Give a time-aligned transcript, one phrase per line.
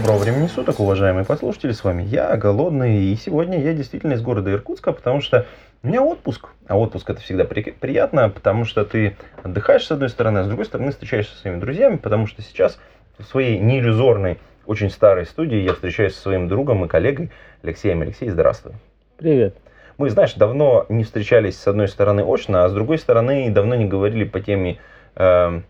[0.00, 4.50] Доброго времени суток, уважаемые послушатели, с вами я, Голодный, и сегодня я действительно из города
[4.50, 5.44] Иркутска, потому что
[5.82, 10.08] у меня отпуск, а отпуск это всегда при- приятно, потому что ты отдыхаешь с одной
[10.08, 12.78] стороны, а с другой стороны встречаешься со своими друзьями, потому что сейчас
[13.18, 17.30] в своей неиллюзорной, очень старой студии я встречаюсь со своим другом и коллегой
[17.62, 18.00] Алексеем.
[18.00, 18.72] Алексей, здравствуй.
[19.18, 19.54] Привет.
[19.98, 23.84] Мы, знаешь, давно не встречались с одной стороны очно, а с другой стороны давно не
[23.84, 24.78] говорили по теме
[25.16, 25.60] э,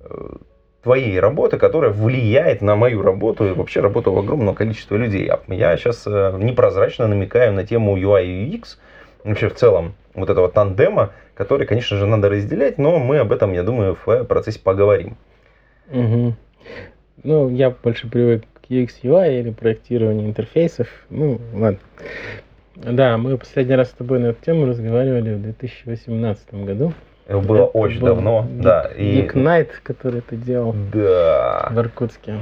[0.00, 0.30] э,
[0.82, 5.28] твоей работы, которая влияет на мою работу и вообще работу огромного количества людей.
[5.28, 8.78] А Я сейчас э, непрозрачно намекаю на тему UI и UX,
[9.24, 13.52] вообще в целом вот этого тандема, который, конечно же, надо разделять, но мы об этом,
[13.52, 15.16] я думаю, в процессе поговорим.
[15.90, 16.36] Мгм.
[17.22, 20.88] Ну, я больше привык к UX UI или проектированию интерфейсов.
[21.10, 21.78] Ну, ладно.
[22.76, 26.94] Да, мы последний раз с тобой на эту тему разговаривали в 2018 году.
[27.30, 28.90] Это было Это очень был давно, Geek- да.
[28.96, 29.20] И...
[29.22, 31.68] Geek Night, который ты делал Да.
[31.70, 32.34] в Иркутске.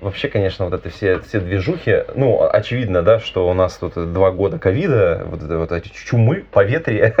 [0.00, 4.30] Вообще, конечно, вот это все, все движухи, ну, очевидно, да, что у нас тут два
[4.30, 7.14] года ковида, вот это вот эти чумы, поветрие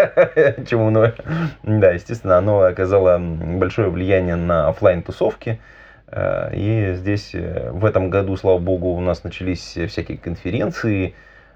[0.68, 1.14] чумное,
[1.62, 5.58] да, естественно, оно оказало большое влияние на оффлайн тусовки
[6.08, 11.14] Э, И здесь э, в этом году, слава богу, у нас начались всякие конференции,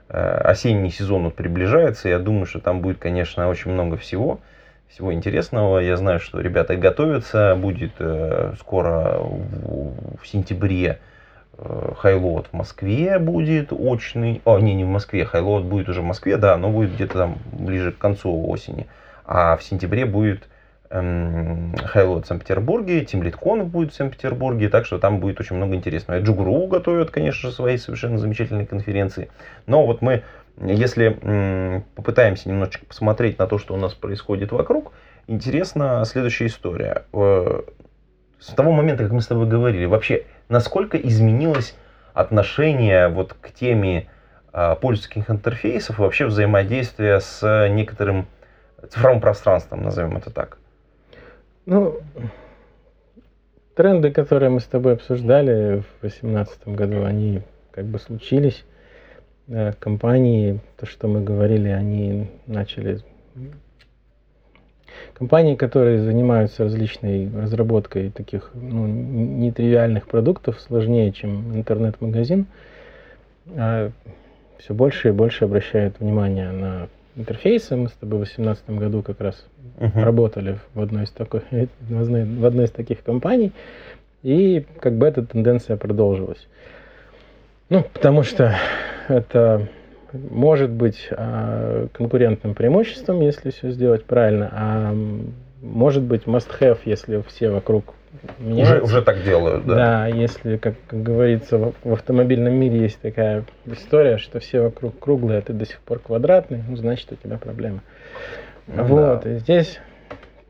[0.09, 4.41] Э, осенний сезон вот приближается, я думаю, что там будет, конечно, очень много всего,
[4.91, 5.79] всего интересного.
[5.79, 10.99] Я знаю, что ребята готовятся, будет э, скоро в, сентябре
[11.57, 14.43] э, HighLoad в Москве будет очный.
[14.45, 17.39] О, не, не в Москве, HighLoad будет уже в Москве, да, но будет где-то там
[17.53, 18.87] ближе к концу осени.
[19.25, 20.49] А в сентябре будет
[20.91, 26.19] эм, Хайлот в Санкт-Петербурге, Тимлиткон будет в Санкт-Петербурге, так что там будет очень много интересного.
[26.19, 29.31] И Джугру готовят, конечно свои совершенно замечательные конференции.
[29.67, 30.25] Но вот мы,
[30.61, 34.93] если попытаемся немножечко посмотреть на то, что у нас происходит вокруг,
[35.27, 37.05] интересна следующая история.
[37.13, 37.63] Э,
[38.39, 41.77] С того момента, как мы с тобой говорили, вообще, насколько изменилось
[42.15, 44.09] отношение вот к теме
[44.53, 48.27] а, пользовательских интерфейсов вообще взаимодействия с некоторым
[48.89, 50.59] цифровым пространством, назовем это так.
[51.67, 52.01] Ну,
[53.77, 58.65] тренды, которые мы с тобой обсуждали в 2018 году, они как бы случились.
[59.51, 63.01] Э, Компании, то, что мы говорили, они начали...
[65.15, 72.47] Компании, которые занимаются различной разработкой таких ну, нетривиальных продуктов, сложнее, чем интернет-магазин,
[73.47, 73.93] все
[74.71, 77.77] больше и больше обращают внимание на интерфейсы.
[77.77, 79.45] Мы с тобой в 2018 году как раз
[79.79, 80.03] Мгм.
[80.03, 81.43] работали в одной из такой,
[81.89, 83.53] в одной из таких компаний,
[84.23, 86.47] и как бы эта тенденция продолжилась.
[87.71, 88.55] Ну, потому что
[89.09, 89.69] это
[90.13, 94.95] может быть а, конкурентным преимуществом, если все сделать правильно, а
[95.63, 97.95] может быть must-have, если все вокруг
[98.41, 98.83] Уже, меняются.
[98.83, 99.75] уже так делают, да.
[99.75, 104.99] Да, если, как, как говорится, в, в автомобильном мире есть такая история, что все вокруг
[104.99, 107.83] круглые, а ты до сих пор квадратный, ну, значит, у тебя проблема.
[108.67, 109.31] Ну вот, да.
[109.31, 109.79] и здесь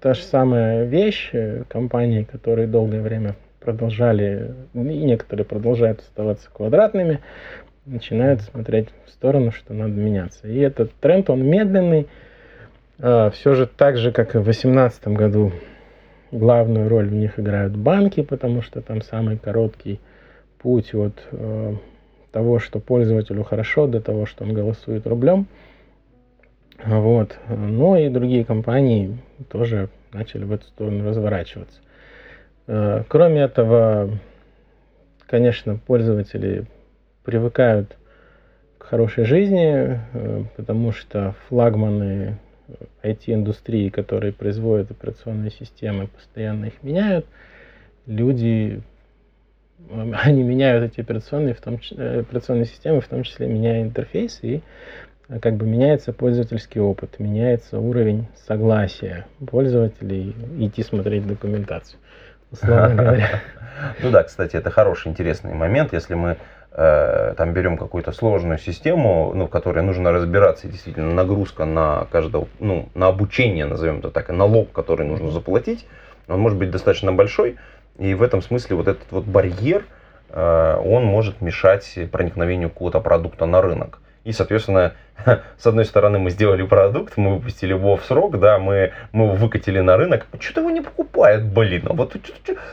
[0.00, 1.30] та же самая вещь.
[1.32, 7.20] э, Компании, которые долгое время продолжали, и некоторые продолжают оставаться квадратными,
[7.86, 10.48] начинают смотреть в сторону, что надо меняться.
[10.48, 12.08] И этот тренд, он медленный.
[12.98, 15.52] все же так же, как и в 2018 году,
[16.32, 20.00] главную роль в них играют банки, потому что там самый короткий
[20.58, 21.74] путь от э,
[22.32, 25.46] того, что пользователю хорошо, до того, что он голосует рублем.
[26.84, 27.38] Вот.
[27.48, 29.18] Ну и другие компании
[29.48, 31.80] тоже начали в эту сторону разворачиваться.
[32.72, 34.16] Э, Кроме этого,
[35.26, 36.66] конечно, пользователи
[37.24, 37.96] привыкают
[38.78, 42.38] к хорошей жизни, э, потому что флагманы
[43.02, 47.26] IT-индустрии, которые производят операционные системы, постоянно их меняют.
[48.06, 48.80] Люди,
[49.88, 54.38] э, они меняют эти операционные, в том, э, операционные системы, в том числе меняя интерфейс,
[54.42, 54.62] и
[55.28, 61.98] э, как бы меняется пользовательский опыт, меняется уровень согласия пользователей идти смотреть документацию,
[62.50, 63.40] условно говоря.
[64.02, 66.36] Ну да, кстати, это хороший, интересный момент, если мы
[66.72, 72.48] э, там берем какую-то сложную систему, ну, в которой нужно разбираться, действительно нагрузка на каждого,
[72.58, 75.86] ну, на обучение, назовем это так, и налог, который нужно заплатить,
[76.28, 77.56] он может быть достаточно большой,
[77.98, 79.84] и в этом смысле вот этот вот барьер,
[80.28, 84.00] э, он может мешать проникновению какого-то продукта на рынок.
[84.30, 84.92] И, соответственно,
[85.58, 89.34] с одной стороны, мы сделали продукт, мы выпустили его в срок, да, мы, мы его
[89.34, 90.28] выкатили на рынок.
[90.38, 92.14] Что-то его не покупает, блин, а вот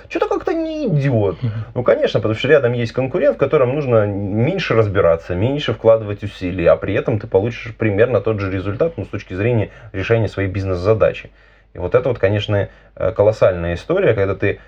[0.07, 1.38] что-то как-то не идет.
[1.74, 6.68] Ну, конечно, потому что рядом есть конкурент, в котором нужно меньше разбираться, меньше вкладывать усилий,
[6.68, 10.48] а при этом ты получишь примерно тот же результат, ну, с точки зрения решения своей
[10.50, 11.31] бизнес-задачи.
[11.74, 14.59] И вот это вот, конечно, э, колоссальная история, когда ты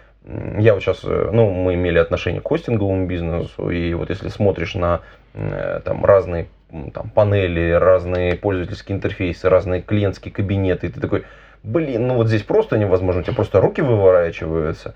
[0.57, 4.75] я вот сейчас, э, ну, мы имели отношение к хостинговому бизнесу, и вот если смотришь
[4.75, 5.01] на
[5.33, 6.47] э, там разные
[6.93, 11.25] там, панели, разные пользовательские интерфейсы, разные клиентские кабинеты, и ты такой,
[11.63, 14.95] блин, ну вот здесь просто невозможно, у тебя просто руки выворачиваются,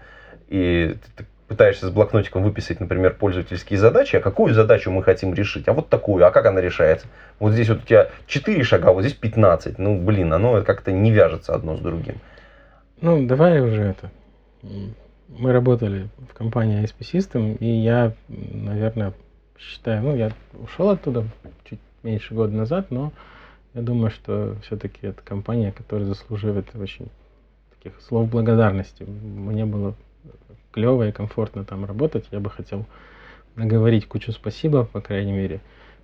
[0.49, 5.67] и ты пытаешься с блокнотиком выписать, например, пользовательские задачи, а какую задачу мы хотим решить,
[5.67, 7.07] а вот такую, а как она решается?
[7.39, 10.91] Вот здесь вот у тебя 4 шага, а вот здесь 15, ну, блин, оно как-то
[10.91, 12.15] не вяжется одно с другим.
[13.01, 14.11] Ну, давай уже это.
[15.27, 19.13] Мы работали в компании ISP System, и я, наверное,
[19.57, 21.25] считаю, ну, я ушел оттуда
[21.65, 23.11] чуть меньше года назад, но
[23.73, 27.09] я думаю, что все-таки это компания, которая заслуживает очень
[27.77, 29.03] таких слов благодарности.
[29.03, 29.95] Мне было
[30.71, 32.27] клево и комфортно там работать.
[32.31, 32.85] Я бы хотел
[33.55, 35.61] наговорить кучу спасибо, по крайней мере,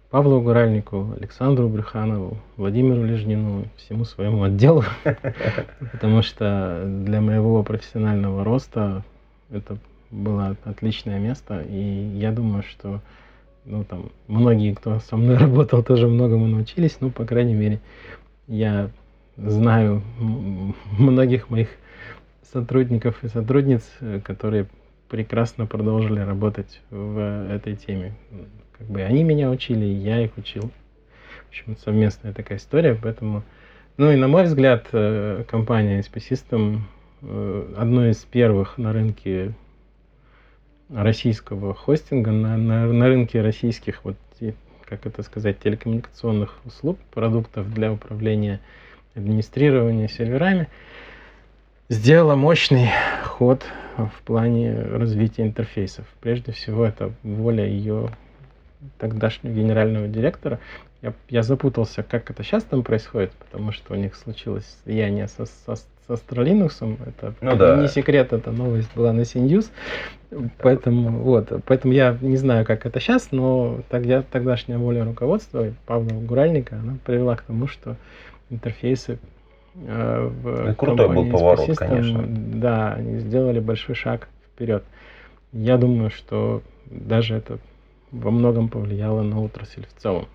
[0.10, 4.84] Павлу Гуральнику, Александру Брюханову, Владимиру Лежнину, всему своему отделу,
[5.92, 9.04] потому что для моего профессионального роста
[9.52, 9.78] это
[10.10, 11.78] было отличное место, и
[12.18, 13.02] я думаю, что
[13.70, 17.80] ну, там, многие, кто со мной работал, тоже многому научились, ну, по крайней мере,
[18.48, 18.90] я
[19.38, 20.02] знаю
[20.98, 21.70] многих моих
[22.52, 24.68] сотрудников и сотрудниц, э, которые
[25.08, 28.16] прекрасно продолжили работать в этой теме.
[28.78, 30.72] Как бы они меня учили, и я их учил.
[31.46, 33.44] В общем, совместная такая история, поэтому...
[33.98, 36.80] Ну и на мой взгляд, э, компания SP System
[37.22, 39.54] э, одной из первых на рынке
[40.94, 44.16] российского хостинга, на, на, на рынке российских, вот,
[44.86, 48.60] как это сказать, телекоммуникационных услуг, продуктов для управления
[49.16, 50.68] администрирования серверами,
[51.90, 52.90] сделала мощный
[53.24, 53.64] ход
[53.98, 56.06] в плане развития интерфейсов.
[56.22, 58.10] Прежде всего, это воля ее
[58.98, 60.60] тогдашнего генерального директора.
[61.02, 65.46] Я, я запутался, как это сейчас там происходит, потому что у них случилось слияние со,
[65.46, 65.76] со,
[66.10, 66.98] со Astralinux.
[67.06, 67.82] Это ну, да.
[67.82, 69.70] не секрет, эта новость была на CNews.
[70.60, 76.10] Поэтому, вот, поэтому я не знаю, как это сейчас, но тогда, тогдашняя воля руководства Павла
[76.10, 77.96] Гуральника, она привела к тому, что
[78.52, 79.18] интерфейсы
[79.76, 82.26] э, в Крутой был поворот, System, конечно.
[82.28, 84.84] Да, они сделали большой шаг вперед.
[85.52, 87.58] Я думаю, что даже это
[88.12, 90.28] во многом повлияло на отрасль в целом.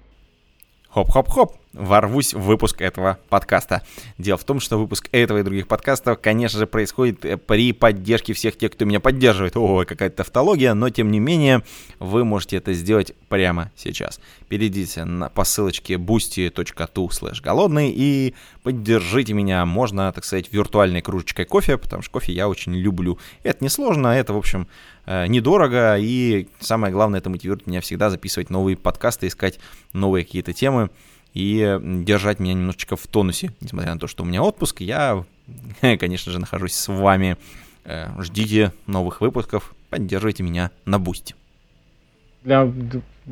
[0.91, 3.83] Хоп-хоп-хоп, ворвусь в выпуск этого подкаста.
[4.19, 8.33] Дело в том, что выпуск этого и других подкастов, конечно же, происходит э, при поддержке
[8.33, 9.57] всех тех, кто меня поддерживает.
[9.57, 11.63] Ой, какая-то тавтология, но тем не менее,
[11.99, 14.21] вы можете это сделать прямо сейчас.
[14.49, 19.67] Перейдите на, по ссылочке boosty.to slash голодный и поддержите меня.
[19.67, 23.19] Можно, так сказать, виртуальной кружечкой кофе, потому что кофе я очень люблю.
[23.43, 24.69] Это несложно, это, в общем,
[25.07, 29.59] э, недорого, и самое главное, это мотивирует меня всегда записывать новые подкасты, искать
[29.93, 30.91] новые какие-то темы
[31.35, 33.51] и держать меня немножечко в тонусе.
[33.61, 35.25] Несмотря на то, что у меня отпуск, я,
[35.81, 37.37] конечно же, нахожусь с вами.
[37.85, 41.35] Э, ждите новых выпусков, поддерживайте меня на бусте.
[42.45, 42.71] Для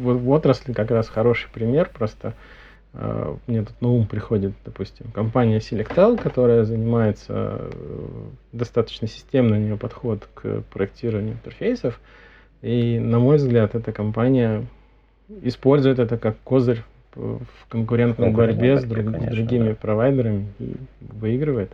[0.05, 2.35] отрасли как раз хороший пример, просто
[2.95, 9.61] э, мне тут на ум приходит, допустим, компания Selectel, которая занимается э, достаточно системный у
[9.61, 12.01] нее подход к проектированию интерфейсов.
[12.63, 14.67] И, на мой взгляд, эта компания
[15.43, 16.83] использует это как козырь
[17.15, 19.75] в конкурентной в борьбе с, друг, конечно, с другими да.
[19.75, 21.73] провайдерами и выигрывает.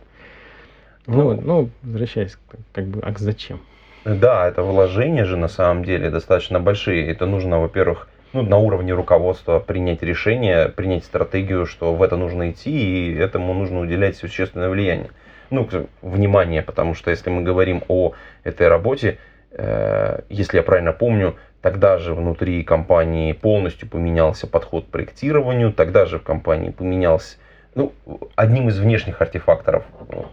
[1.07, 3.61] Ну, вот, ну, возвращаясь, как, как бы, а зачем?
[4.05, 7.09] Да, это вложения же на самом деле достаточно большие.
[7.11, 12.51] Это нужно, во-первых, ну, на уровне руководства принять решение, принять стратегию, что в это нужно
[12.51, 15.09] идти, и этому нужно уделять существенное влияние.
[15.49, 15.67] Ну,
[16.01, 19.17] внимание, потому что если мы говорим о этой работе,
[19.51, 26.05] э, если я правильно помню, Тогда же внутри компании полностью поменялся подход к проектированию, тогда
[26.05, 27.37] же в компании поменялся
[27.75, 27.93] ну,
[28.35, 29.83] одним из внешних артефакторов,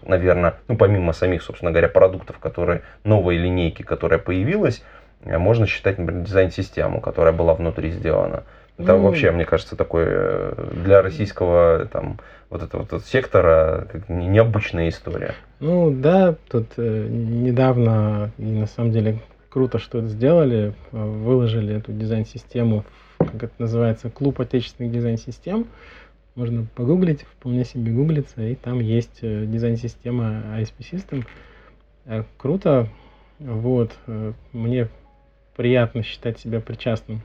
[0.03, 4.83] наверное, ну, помимо самих, собственно говоря, продуктов, которые, новой линейки, которая появилась,
[5.25, 8.45] э, можно считать, например, дизайн-систему, которая была внутри сделана.
[8.79, 12.19] Это ну, вообще, мне кажется, такой э, для российского там,
[12.51, 15.35] вот этого вот сектора необычная история.
[15.61, 19.19] Ну да, тут э, недавно, и на самом деле
[19.57, 22.85] круто, что это сделали, э, выложили эту дизайн-систему,
[23.17, 25.67] как это называется, клуб отечественных дизайн-систем.
[26.35, 31.25] Можно погуглить, вполне себе гуглиться, и там есть э, дизайн-система ISP System.
[32.05, 32.91] Э, круто,
[33.39, 33.97] вот,
[34.53, 34.91] мне
[35.57, 37.23] приятно считать себя причастным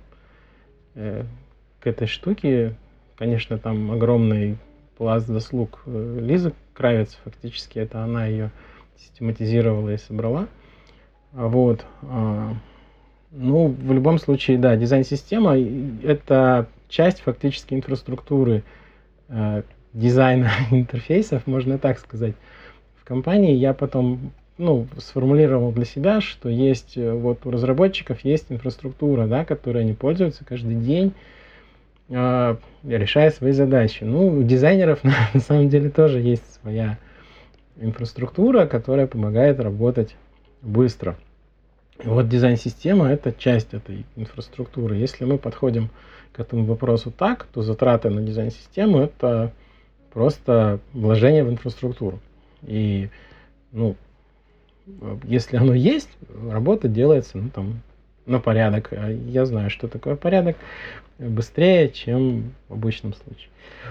[0.93, 2.77] к этой штуке.
[3.17, 4.57] конечно, там огромный
[4.97, 8.51] пласт заслуг Лизы Кравец, фактически это она ее
[8.97, 10.47] систематизировала и собрала.
[11.33, 11.85] Вот.
[12.03, 12.53] а,
[13.31, 15.57] Ну, в любом случае, да, дизайн-система–
[16.03, 18.63] это часть фактически инфраструктуры
[19.29, 22.35] э, дизайна интерфейсов, можно так сказать.
[23.01, 28.47] В компании я потом ну, сформулировал для себя, что есть э, вот у разработчиков есть
[28.49, 31.13] инфраструктура, да, которой они пользуются каждый день,
[32.09, 34.03] э, решая свои задачи.
[34.03, 36.97] Ну, у дизайнеров на, на самом деле тоже есть своя
[37.77, 40.15] инфраструктура, которая помогает работать
[40.61, 41.17] быстро.
[42.03, 44.95] И вот дизайн-система– это часть этой инфраструктуры.
[44.95, 45.89] Если мы подходим
[46.33, 49.53] к этому вопросу так, то затраты на дизайн-систему– это
[50.13, 52.19] просто вложение в инфраструктуру.
[52.63, 53.09] И,
[53.71, 53.95] ну,
[55.23, 56.09] если оно есть,
[56.49, 57.81] работа делается, ну, там,
[58.25, 58.89] на порядок.
[58.91, 60.55] А Я знаю, что такое порядок,
[61.19, 63.49] быстрее, чем в обычном случае.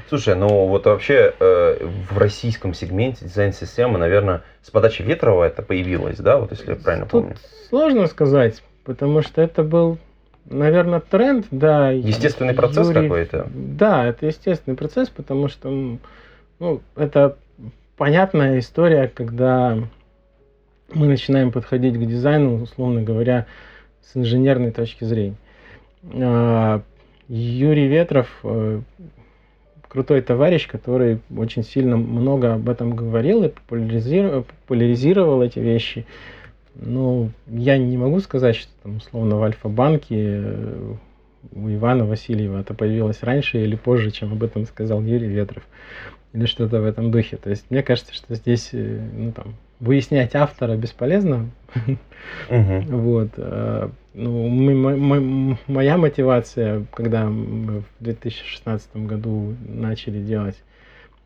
[0.09, 6.19] Слушай, ну вот вообще э, в российском сегменте дизайн-системы, наверное, с подачи Ветрова это появилось,
[6.19, 7.37] да, вот если я правильно Тут помню.
[7.69, 9.99] сложно сказать, потому что это был,
[10.47, 11.91] наверное, тренд, да.
[11.91, 13.49] Естественный процесс Юрий- какой-то.
[13.53, 15.99] Да, это естественный процесс, потому что,
[16.59, 17.37] ну, это
[17.97, 19.77] понятная история, когда
[20.93, 23.47] мы начинаем подходить к дизайну, условно говоря,
[24.03, 25.37] с инженерной точки зрения.
[26.05, 26.83] А,
[27.29, 28.81] Юрий Ветров э,
[29.91, 36.07] крутой товарищ, который очень сильно много об этом говорил и популяризировал, популяризировал эти вещи.
[36.75, 40.95] Ну, я не могу сказать, что там, условно, в Альфа-банке э,
[41.53, 45.65] у Ивана Васильева это появилось раньше или позже, чем об этом сказал Юрий Ветров.
[46.33, 47.37] Или что-то в этом духе.
[47.37, 51.51] То есть мне кажется, что здесь, э, ну, там, выяснять автора бесполезно.
[52.89, 53.29] Вот.
[53.37, 60.61] э, Ну, мы- мо- моя мотивация, когда мы в 2016 году начали делать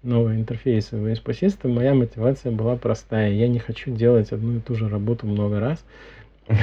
[0.02, 3.30] новые интерфейсы в ASP System, моя мотивация была простая.
[3.32, 5.82] Я не хочу делать одну и ту же работу много раз.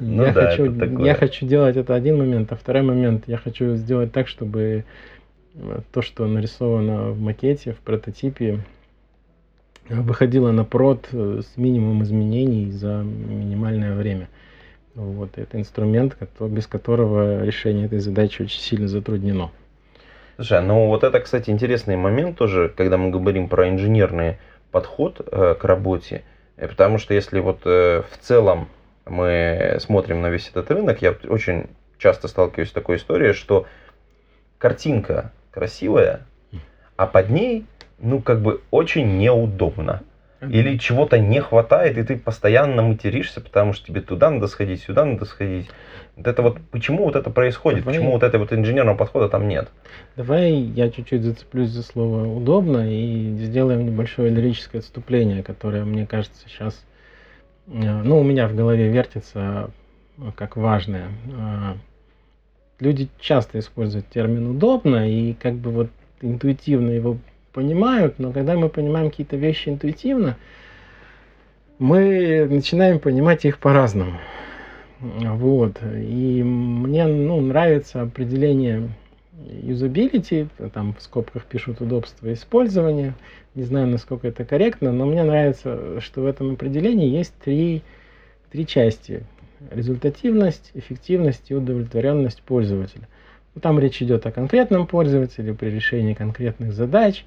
[0.00, 0.64] Ну я, хочу,
[1.04, 4.84] я хочу делать это один момент, а второй момент я хочу сделать так, чтобы
[5.54, 8.60] э, то, что нарисовано в макете, в прототипе,
[9.90, 14.28] выходило на прод э, с минимумом изменений за минимальное время.
[14.94, 19.50] Вот, это инструмент, без которого решение этой задачи очень сильно затруднено.
[20.36, 24.38] Слушай, ну вот это, кстати, интересный момент тоже, когда мы говорим про инженерный
[24.70, 26.22] подход э, к работе,
[26.60, 28.68] Э, потому что если вот в целом
[29.06, 31.66] мы смотрим на весь этот рынок, я очень
[31.98, 33.66] часто сталкиваюсь с такой историей, что
[34.58, 36.26] картинка красивая,
[36.96, 37.66] а под ней,
[38.00, 40.02] ну, как бы очень неудобно.
[40.40, 45.04] Или чего-то не хватает, и ты постоянно материшься, потому что тебе туда надо сходить, сюда
[45.04, 45.68] надо сходить.
[46.16, 47.80] Вот это вот, почему вот это происходит?
[47.80, 47.94] Давай.
[47.94, 49.68] Почему вот этой вот инженерного подхода там нет?
[50.16, 56.48] Давай я чуть-чуть зацеплюсь за слово удобно и сделаем небольшое лирическое отступление, которое, мне кажется,
[56.48, 56.86] сейчас,
[57.66, 59.70] ну, у меня в голове вертится
[60.16, 61.08] э, как важное.
[61.38, 61.76] А,
[62.80, 65.90] Люди часто используют термин удобно и как бы вот
[66.22, 67.18] интуитивно его
[67.52, 70.36] понимают, но когда мы понимаем какие-то вещи интуитивно,
[71.78, 74.18] мы начинаем понимать их по-разному.
[75.00, 75.78] Вот.
[75.82, 78.90] И мне ну, нравится определение
[79.62, 83.14] юзабилити, там в скобках пишут удобство использования.
[83.54, 87.82] Не знаю, насколько это корректно, но мне нравится, что в этом определении есть три,
[88.52, 89.24] три части.
[89.70, 93.08] Результативность, эффективность и удовлетворенность пользователя.
[93.60, 97.24] Там речь идет о конкретном пользователе при решении конкретных задач.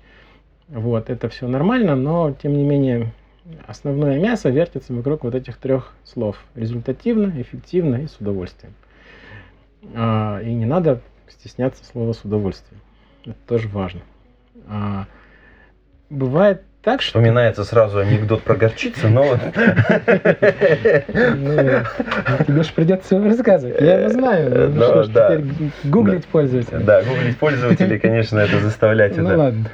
[0.74, 3.14] Вот, это все нормально, но тем не менее
[3.68, 6.44] основное мясо вертится вокруг вот этих трех слов.
[6.56, 8.74] Результативно, эффективно и с удовольствием.
[9.94, 12.82] А, и не надо стесняться слова с удовольствием.
[13.24, 14.02] Это тоже важно.
[14.68, 15.06] А,
[16.10, 17.20] бывает так, что...
[17.20, 19.24] Вспоминается сразу анекдот про горчицу, но...
[19.24, 19.38] Ну,
[22.48, 23.80] тебе же придется его рассказывать.
[23.80, 24.72] Я его знаю.
[24.72, 25.40] Ну, да.
[25.84, 26.80] гуглить пользователя.
[26.80, 29.70] Да, гуглить пользователей, конечно, это заставлять Ну ладно.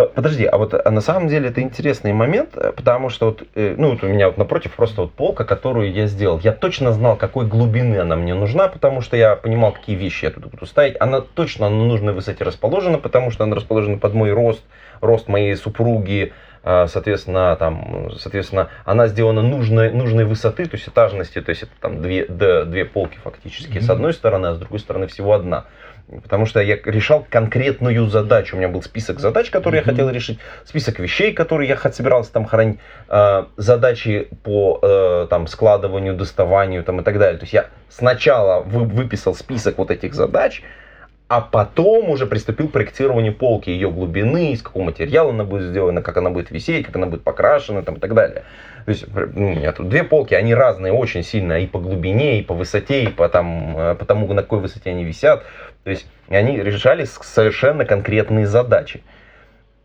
[0.00, 3.42] Э, Подожди, а вот а на самом деле это интересный момент, э, потому что вот,
[3.54, 6.40] э, ну вот у меня вот напротив просто вот полка, которую я сделал.
[6.42, 10.30] Я точно знал, какой глубины она мне нужна, потому что я понимал, какие вещи я
[10.30, 10.96] туда буду ставить.
[11.00, 14.62] Она точно на нужной высоте расположена, потому что она расположена под мой рост,
[15.00, 21.50] рост моей супруги, соответственно, там, соответственно, она сделана нужной, нужной высоты, то есть этажности, то
[21.50, 23.92] есть это там две, две полки фактически, с Мгм.
[23.92, 25.64] одной стороны, а с другой стороны всего одна.
[26.22, 28.56] Потому что я решал конкретную задачу.
[28.56, 29.90] У меня был список задач, которые я Мгм.
[29.92, 36.14] хотел решить, список вещей, которые я собирался там хранить, э, задачи по э, там, складыванию,
[36.14, 37.38] доставанию там, и так далее.
[37.38, 40.62] То есть я сначала вы- выписал список вот этих задач,
[41.30, 46.02] а потом уже приступил к проектированию полки, ее глубины, из какого материала она будет сделана,
[46.02, 48.42] как она будет висеть, как она будет покрашена там, и так далее.
[48.84, 52.40] То есть ну, у меня тут две полки, они разные очень сильно и по глубине,
[52.40, 55.44] и по высоте, и по, там, э, по тому, на какой высоте они висят.
[55.84, 59.04] То есть они решали совершенно конкретные задачи.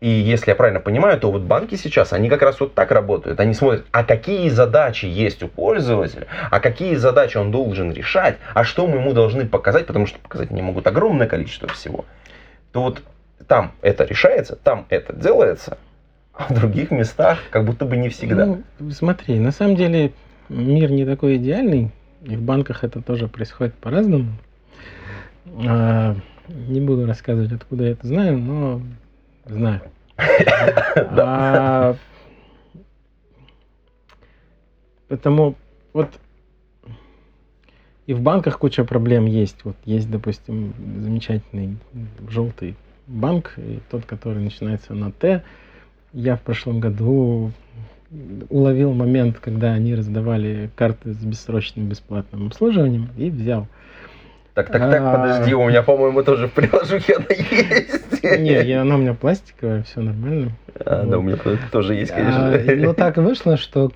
[0.00, 3.40] И если я правильно понимаю, то вот банки сейчас, они как раз вот так работают.
[3.40, 8.64] Они смотрят, а какие задачи есть у пользователя, а какие задачи он должен решать, а
[8.64, 12.04] что мы ему должны показать, потому что показать не могут огромное количество всего.
[12.72, 13.02] То вот
[13.48, 15.78] там это решается, там это делается,
[16.34, 18.44] а в других местах как будто бы не всегда.
[18.44, 20.12] Ну, смотри, на самом деле
[20.50, 21.90] мир не такой идеальный,
[22.22, 24.28] и в банках это тоже происходит по-разному.
[25.66, 26.16] А,
[26.48, 28.82] не буду рассказывать, откуда я это знаю, но
[29.46, 29.80] Знаю.
[30.18, 31.94] А,
[35.08, 35.54] потому
[35.92, 36.08] вот
[38.06, 39.64] и в банках куча проблем есть.
[39.64, 41.76] Вот есть, допустим, замечательный
[42.28, 42.76] желтый
[43.06, 45.42] банк, и тот, который начинается на Т.
[46.12, 47.52] Я в прошлом году
[48.48, 53.66] уловил момент, когда они раздавали карты с бессрочным бесплатным обслуживанием и взял
[54.56, 58.22] так, так, так, подожди, у меня, по-моему, тоже в приложухе она есть.
[58.22, 60.52] Не, она у меня пластиковая, все нормально.
[60.80, 61.36] А, да, у меня
[61.70, 62.54] тоже есть, конечно.
[62.54, 63.92] А, ну, так вышло, что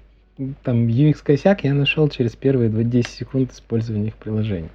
[0.62, 4.68] там UX косяк я нашел через первые 10 секунд использования их приложения.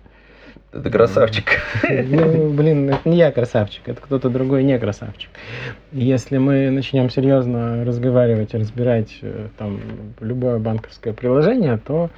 [0.74, 1.46] Это красавчик.
[1.88, 5.30] Ну, блин, это не я красавчик, это кто-то другой не красавчик.
[5.92, 9.80] Если мы начнем серьезно разговаривать и разбирать э, там
[10.20, 12.10] любое банковское приложение, то а,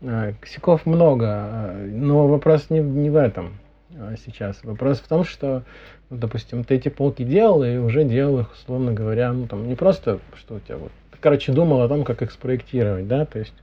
[0.00, 3.58] косяков много, а, но вопрос не, не в этом
[3.98, 4.62] а, сейчас.
[4.62, 5.62] Вопрос в том, что,
[6.08, 9.74] ну, допустим, ты эти полки делал и уже делал их, условно говоря, ну там не
[9.74, 13.38] просто, что у тебя вот, ты, короче, думал о том, как их спроектировать, да, то
[13.38, 13.54] есть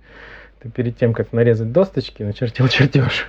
[0.60, 3.28] ты перед тем, как нарезать досточки, начертил чертеж.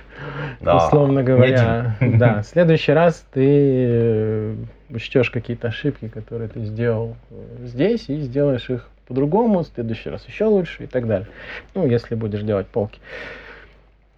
[0.61, 1.95] Да, условно говоря.
[2.01, 4.55] Да, в следующий раз ты э,
[4.89, 10.25] учтешь какие-то ошибки, которые ты сделал э, здесь, и сделаешь их по-другому, в следующий раз
[10.27, 11.27] еще лучше и так далее.
[11.73, 12.99] Ну, если будешь делать полки.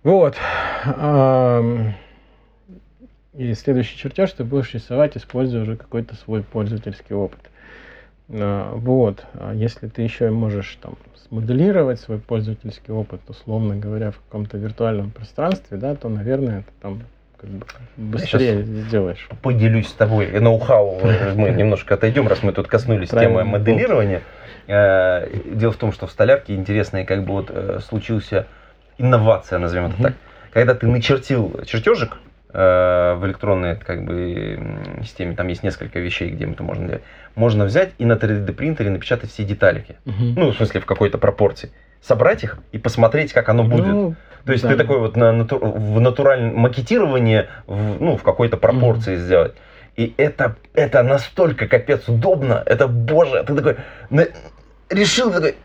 [0.04, 0.36] Вот.
[3.34, 7.40] И следующий чертеж ты будешь рисовать, используя уже какой-то свой пользовательский опыт.
[8.30, 9.26] А, вот.
[9.34, 10.98] А если ты еще можешь там
[11.30, 17.00] смоделировать свой пользовательский опыт, условно говоря, в каком-то виртуальном пространстве, да, то, наверное, это там
[17.42, 17.66] как бы
[17.98, 19.28] быстрее сделаешь.
[19.42, 21.00] Поделюсь с тобой ноу-хау.
[21.36, 24.22] Мы немножко отойдем, раз мы тут коснулись темы моделирования.
[24.68, 28.46] Э, дело в том, что в столярке интересная как бы вот э, случился
[28.98, 30.14] инновация, назовем это так.
[30.54, 32.18] Когда ты начертил чертежик
[32.54, 34.60] э, в электронной как бы
[35.02, 38.92] системе, там есть несколько вещей, где это можно делать, можно взять и на 3D принтере
[38.92, 39.96] напечатать все деталики.
[40.06, 41.72] Ну, в смысле, в какой-то пропорции.
[42.02, 43.88] Собрать их и посмотреть, как оно будет.
[43.88, 44.70] Ну, То есть да.
[44.70, 49.54] ты такой вот на натур, в натуральном макетировании, в, ну, в какой-то пропорции mm сделать.
[49.98, 53.76] И это, это настолько капец удобно, это боже, ты такой
[54.10, 54.26] на,
[54.90, 55.56] решил такой,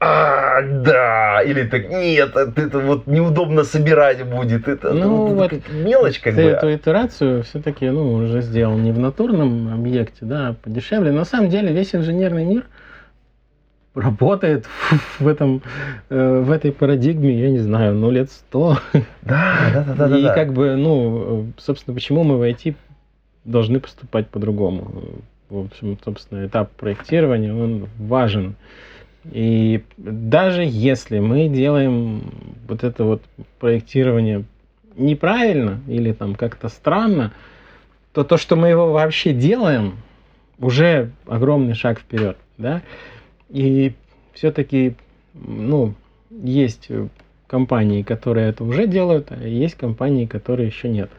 [0.00, 6.36] а, да, или так, нет, это, вот неудобно собирать будет, это ну, вот мелочь как
[6.36, 6.48] ты бы.
[6.50, 11.10] эту итерацию все-таки, ну, уже сделал не в натурном объекте, да, а подешевле.
[11.10, 12.64] На самом деле весь инженерный мир
[13.98, 14.66] работает
[15.18, 15.62] в этом
[16.08, 18.78] э, в этой парадигме, я не знаю, ну лет сто.
[19.22, 20.18] Да, да, да, да.
[20.18, 22.74] И да, как бы, ну, собственно, почему мы в IT
[23.44, 25.04] должны поступать по-другому.
[25.48, 28.54] В общем, собственно, этап проектирования, он важен.
[29.24, 32.22] И даже если мы делаем
[32.68, 33.22] вот это вот
[33.58, 34.44] проектирование
[34.96, 37.32] неправильно или там как-то странно,
[38.12, 39.96] то то, что мы его вообще делаем,
[40.58, 42.82] уже огромный шаг вперед, да.
[43.48, 43.94] И
[44.32, 44.94] все-таки,
[45.34, 45.94] ну,
[46.30, 46.88] есть
[47.46, 51.10] компании, которые это уже делают, а есть компании, которые еще нет.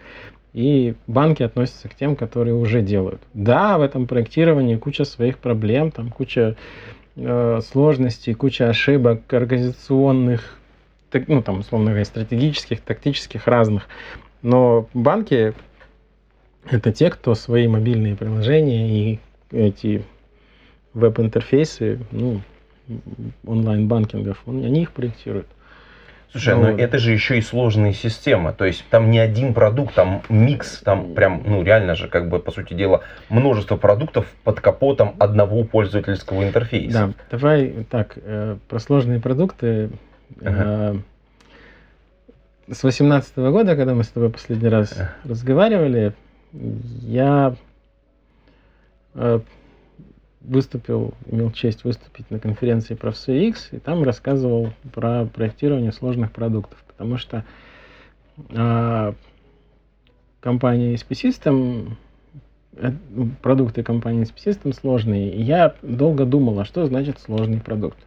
[0.53, 3.21] И банки относятся к тем, которые уже делают.
[3.33, 6.55] Да, в этом проектировании куча своих проблем, там куча
[7.15, 10.57] э, сложностей, куча ошибок организационных,
[11.11, 13.87] так, ну там, условно говоря, стратегических, тактических, разных.
[14.41, 15.53] Но банки
[16.69, 19.19] это те, кто свои мобильные приложения и
[19.51, 20.03] эти
[20.93, 22.41] веб-интерфейсы, ну,
[23.45, 25.47] онлайн-банкингов, они их проектируют.
[26.31, 28.53] Слушай, ну, но это же еще и сложная система.
[28.53, 32.39] То есть там не один продукт, там микс, там прям, ну реально же, как бы,
[32.39, 37.07] по сути дела, множество продуктов под капотом одного пользовательского интерфейса.
[37.07, 39.89] Да, давай так, э, про сложные продукты.
[40.41, 40.93] Ага.
[42.67, 45.13] Э, с 2018 года, когда мы с тобой последний раз ага.
[45.23, 46.13] разговаривали,
[46.53, 47.55] я
[49.15, 49.39] э,
[50.41, 56.81] выступил, имел честь выступить на конференции про CX, и там рассказывал про проектирование сложных продуктов,
[56.87, 57.45] потому что
[58.55, 59.13] а,
[60.39, 61.91] компания SP System,
[62.73, 62.91] э,
[63.41, 65.33] продукты компании SP System сложные.
[65.33, 67.97] И я долго думал, а что значит сложный продукт.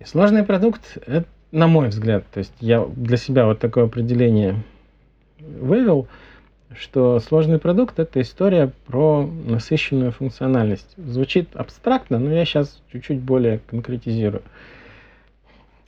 [0.00, 4.62] И сложный продукт, это, на мой взгляд, то есть я для себя вот такое определение
[5.38, 6.08] вывел,
[6.78, 10.94] что сложный продукт это история про насыщенную функциональность.
[10.96, 14.42] Звучит абстрактно, но я сейчас чуть-чуть более конкретизирую.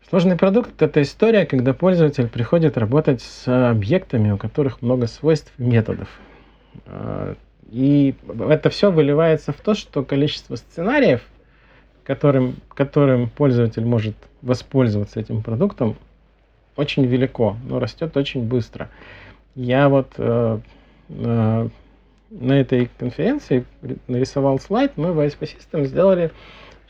[0.09, 5.63] Сложный продукт– это история, когда пользователь приходит работать с объектами, у которых много свойств и
[5.63, 6.09] методов.
[6.87, 7.35] А,
[7.71, 8.15] и
[8.49, 11.23] это все выливается в то, что количество сценариев,
[12.05, 15.97] которым, которым пользователь может воспользоваться этим продуктом,
[16.77, 18.91] очень велико, но растет очень быстро.
[19.55, 20.59] Я вот э,
[21.11, 21.69] э,
[22.31, 23.65] на этой конференции
[24.09, 26.33] нарисовал слайд, мы в ISP System сделали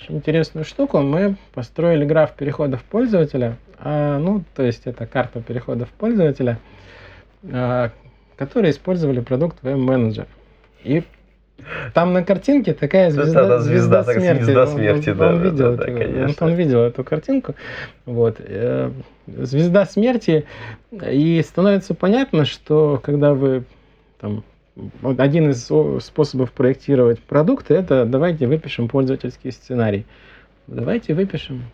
[0.01, 1.01] очень интересную штуку.
[1.01, 6.59] Мы построили граф переходов пользователя, а, ну, то есть это карта переходов пользователя,
[7.51, 7.91] а,
[8.37, 10.27] которые использовали продукт VM Manager.
[10.83, 11.05] И
[11.93, 14.43] там на картинке такая звезда, да, звезда, звезда смерти.
[14.43, 16.47] Звезда смерти, он, да, он, да, видел да, эту, конечно.
[16.47, 17.55] он, видел эту картинку.
[18.05, 18.37] Вот.
[18.41, 18.91] Э,
[19.27, 20.45] звезда смерти.
[21.11, 23.65] И становится понятно, что когда вы
[24.21, 24.43] там,
[25.19, 25.71] один из
[26.05, 30.07] способов проектировать продукты это давайте выпишем пользовательский сценарий.
[30.67, 31.65] Давайте выпишем.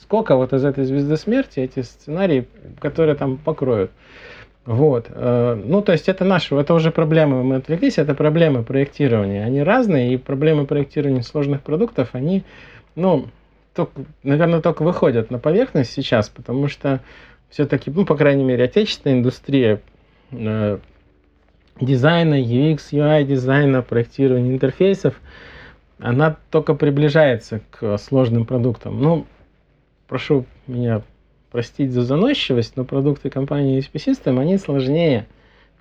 [0.00, 2.46] Сколько вот из этой звезды смерти эти сценарии,
[2.80, 3.90] которые там покроют.
[4.68, 5.06] Вот.
[5.08, 9.42] э, Ну, то есть это наши, это уже проблемы, мы отвлеклись, это проблемы проектирования.
[9.42, 12.44] Они разные, и проблемы проектирования сложных продуктов, они,
[12.94, 13.28] ну,
[13.74, 17.00] только, наверное, только выходят на поверхность сейчас, потому что
[17.48, 19.80] все-таки, ну, по крайней мере, отечественная индустрия
[20.32, 20.78] э,
[21.80, 25.14] дизайна, UX, UI дизайна, проектирования интерфейсов,
[25.98, 29.00] она только приближается к сложным продуктам.
[29.00, 29.26] Ну,
[30.08, 31.00] прошу меня
[31.50, 35.26] простить за заносчивость, но продукты компании SP System, они сложнее,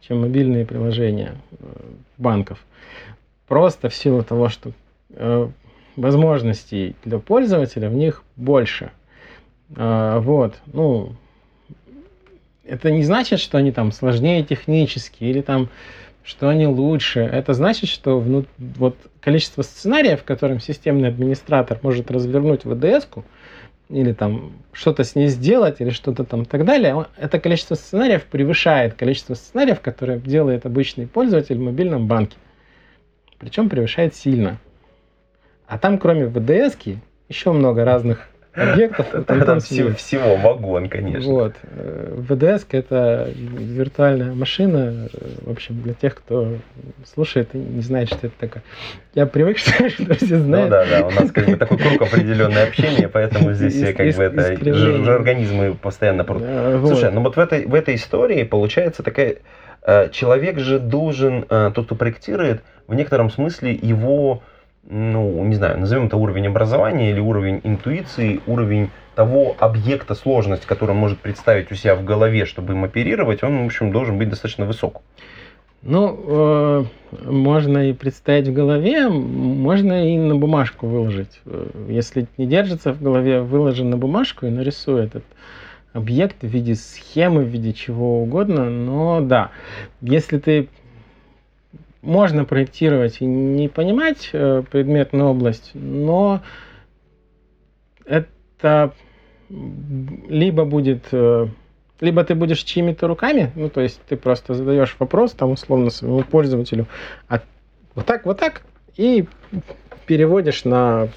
[0.01, 1.55] чем мобильные приложения э,
[2.17, 2.59] банков.
[3.47, 4.71] Просто в силу того, что
[5.09, 5.47] э,
[5.95, 8.91] возможностей для пользователя в них больше.
[9.75, 11.13] Э, вот, ну,
[12.63, 15.69] это не значит, что они там сложнее технически или там
[16.27, 17.21] что они лучше.
[17.21, 18.43] Это значит, что вну...
[18.57, 23.23] вот количество сценариев, в котором системный администратор может развернуть VDS-ку,
[23.89, 28.95] или там что-то с ней сделать, или что-то там так далее, это количество сценариев превышает
[28.95, 32.37] количество сценариев, которые делает обычный пользователь в мобильном банке.
[33.39, 34.59] Причем превышает сильно.
[35.67, 36.97] А там, кроме VDS,
[37.29, 39.07] еще много разных объектов.
[39.25, 41.31] Там, всего, всего вагон, конечно.
[41.31, 41.53] Вот.
[41.75, 45.07] VDS это виртуальная машина.
[45.41, 46.55] В общем, для тех, кто
[47.05, 48.63] слушает и не знает, что это такое.
[49.13, 50.65] Я привык, что, что все знают.
[50.65, 54.15] Ну да, да, у нас как бы такой круг определенное общение, поэтому здесь Ис- как
[54.15, 56.23] бы это организмы постоянно...
[56.23, 56.89] Да, вот.
[56.89, 59.37] Слушай, ну вот в этой, в этой истории получается такая...
[59.83, 64.41] э, Человек же должен, э, тот, кто проектирует, в некотором смысле его,
[64.89, 70.91] ну, не знаю, назовем это уровень образования или уровень интуиции, уровень того объекта сложности, который
[70.91, 74.29] он может представить у себя в голове, чтобы им оперировать, он, в общем, должен быть
[74.29, 75.01] достаточно высок.
[75.83, 76.83] Ну, э,
[77.25, 81.41] можно и представить в голове, можно и на бумажку выложить.
[81.45, 85.23] Э, Если не держится в голове, выложи на бумажку и нарисуй этот
[85.93, 88.69] объект в виде схемы, в виде чего угодно.
[88.69, 89.51] Но да,
[90.01, 90.67] если ты
[92.07, 96.41] можно проектировать и не понимать э, предметную область, но
[98.05, 98.93] это
[99.49, 101.47] либо будет э,
[101.99, 106.23] либо ты будешь чьими-то руками, ну, то есть ты просто задаешь вопрос там условно своему
[106.23, 106.87] пользователю,
[107.27, 107.41] а
[107.93, 108.61] вот так, вот так,
[108.95, 109.27] и
[110.05, 111.09] переводишь на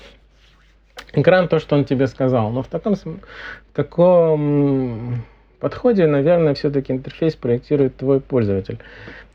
[1.13, 2.51] экран то, что он тебе сказал.
[2.51, 5.23] Но в таком, в таком
[5.61, 8.79] подходе, наверное, все-таки интерфейс проектирует твой пользователь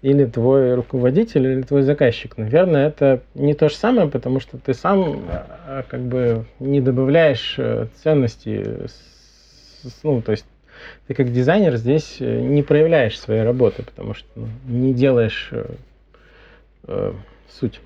[0.01, 2.37] или твой руководитель, или твой заказчик.
[2.37, 5.25] Наверное, это не то же самое, потому что ты сам
[5.67, 8.87] э, как бы не добавляешь э, ценности,
[10.03, 10.45] ну, то есть
[11.07, 15.51] ты как дизайнер здесь э, не проявляешь своей работы, потому что ну, не делаешь
[16.87, 17.13] э,
[17.49, 17.81] суть.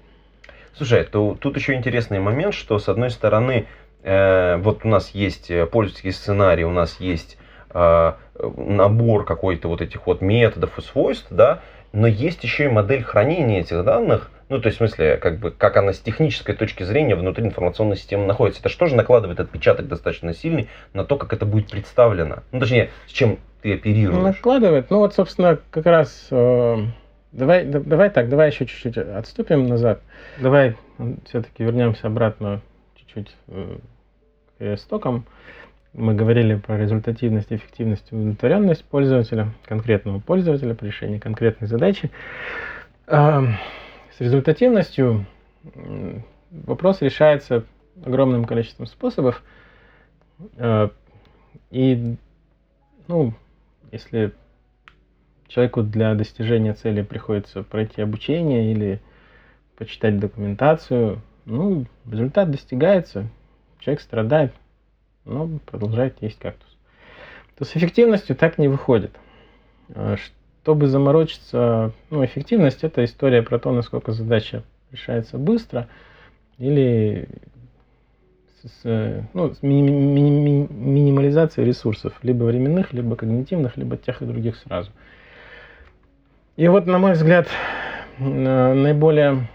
[0.75, 3.65] Слушай, то, тут еще интересный момент, что с одной стороны,
[4.03, 7.37] э, вот у нас есть пользовательский сценарий, у нас есть
[7.73, 8.13] э,
[8.57, 11.59] набор какой-то вот этих вот методов и свойств, да,
[11.91, 15.51] но есть еще и модель хранения этих данных, ну, то есть, в смысле, как бы,
[15.51, 18.61] как она с технической точки зрения внутри информационной системы находится.
[18.61, 22.37] Это что же накладывает отпечаток достаточно сильный на то, как это будет представлено?
[22.51, 24.23] Ну, точнее, с чем ты оперируешь.
[24.23, 24.89] Накладывает.
[24.89, 26.77] Ну вот, собственно, как раз э,
[27.31, 30.01] давай, да- давай так, давай еще чуть-чуть отступим назад.
[30.37, 30.75] Давай
[31.25, 32.61] все-таки вернемся обратно
[32.95, 33.77] чуть-чуть э,
[34.57, 35.25] к истокам.
[35.93, 42.11] Мы говорили про результативность, эффективность удовлетворенность пользователя, конкретного пользователя при решении конкретной задачи.
[43.07, 43.43] А,
[44.15, 45.25] с результативностью
[46.51, 47.65] вопрос решается
[48.05, 49.43] огромным количеством способов.
[50.57, 50.91] А,
[51.71, 52.15] и,
[53.07, 53.33] ну,
[53.91, 54.33] если
[55.47, 59.01] человеку для достижения цели приходится пройти обучение или
[59.75, 63.27] почитать документацию, ну, результат достигается,
[63.79, 64.53] человек страдает,
[65.25, 66.75] но продолжает есть кактус.
[67.57, 69.11] То с эффективностью так не выходит.
[69.93, 70.15] А
[70.61, 75.87] чтобы заморочиться, ну, эффективность это история про то, насколько задача решается быстро
[76.57, 77.27] или
[78.63, 84.25] с, ну, с ми- ми- ми- минимализацией ресурсов, либо временных, либо когнитивных, либо тех и
[84.25, 84.91] других сразу.
[86.55, 87.47] И вот, на мой взгляд,
[88.19, 89.47] наиболее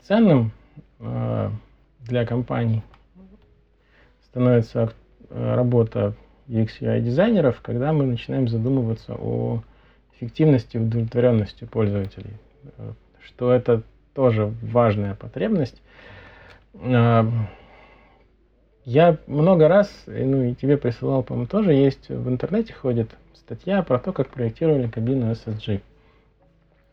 [0.00, 0.50] ценным
[0.98, 1.50] э,
[2.00, 2.82] для компаний
[4.32, 4.94] становится
[5.28, 6.14] э, работа
[6.48, 9.62] UX UI дизайнеров, когда мы начинаем задумываться о
[10.16, 12.32] эффективности и удовлетворенности пользователей.
[12.78, 12.92] Э,
[13.22, 13.82] что это
[14.14, 15.80] тоже важная потребность.
[18.84, 23.98] Я много раз, ну и тебе присылал, по-моему, тоже есть в интернете ходит статья про
[23.98, 25.82] то, как проектировали кабину SSG.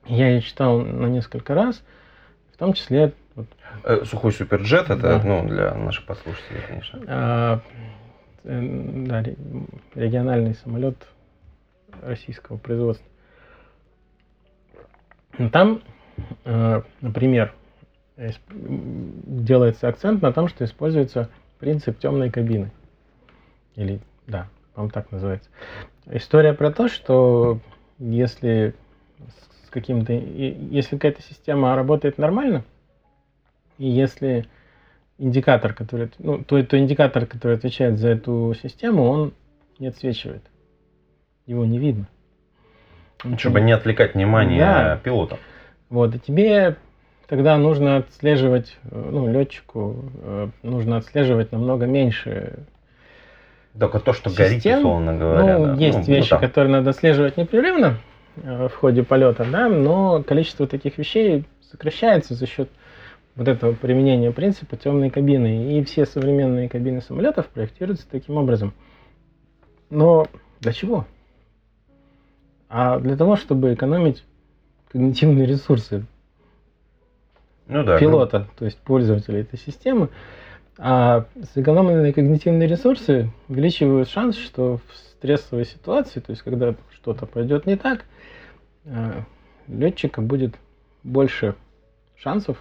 [0.06, 1.82] Я ее читал на несколько раз,
[2.54, 3.14] в том числе...
[3.84, 5.22] Э, Сухой суперджет, это да.
[5.24, 7.02] ну, для наших послушателей, конечно.
[7.08, 7.62] А,
[8.44, 9.24] э, да,
[9.96, 10.96] региональный самолет
[12.02, 13.06] российского производства.
[15.52, 15.82] Там,
[16.46, 17.54] э, например,
[18.18, 22.72] делается акцент на том, что используется принцип темной кабины.
[23.76, 25.50] Или, да, по-моему, так называется.
[26.08, 27.60] История про то, что
[27.98, 28.76] если
[29.68, 32.64] с каким-то, если какая-то система работает нормально,
[33.80, 34.46] и если
[35.18, 39.34] индикатор, который, ну, то, то индикатор, который отвечает за эту систему, он
[39.80, 40.44] не отсвечивает.
[41.48, 42.08] Его не видно.
[43.38, 45.00] Чтобы не отвлекать внимание да.
[45.04, 45.40] пилота.
[45.90, 46.78] Вот, и тебе
[47.28, 52.60] тогда нужно отслеживать, ну, летчику э, нужно отслеживать намного меньше
[53.78, 55.58] только то, что горит, условно говоря.
[55.58, 55.74] Ну, да.
[55.76, 57.98] есть ну, вещи, ну, которые надо отслеживать непрерывно
[58.38, 62.70] э, в ходе полета, да, но количество таких вещей сокращается за счет
[63.40, 65.80] вот этого применения принципа темной кабины.
[65.80, 68.74] И все современные кабины самолетов проектируются таким образом.
[69.90, 70.28] Но
[70.60, 71.08] для чего?
[72.68, 74.26] А для того, чтобы экономить
[74.92, 76.06] когнитивные ресурсы
[77.68, 78.46] ну, да, пилота, ну...
[78.58, 80.10] то есть пользователя этой системы.
[80.78, 87.66] А сэкономленные когнитивные ресурсы увеличивают шанс, что в стрессовой ситуации, то есть когда что-то пойдет
[87.66, 88.04] не так,
[88.84, 89.22] э,
[89.68, 90.56] летчика будет
[91.04, 91.56] больше
[92.18, 92.58] шансов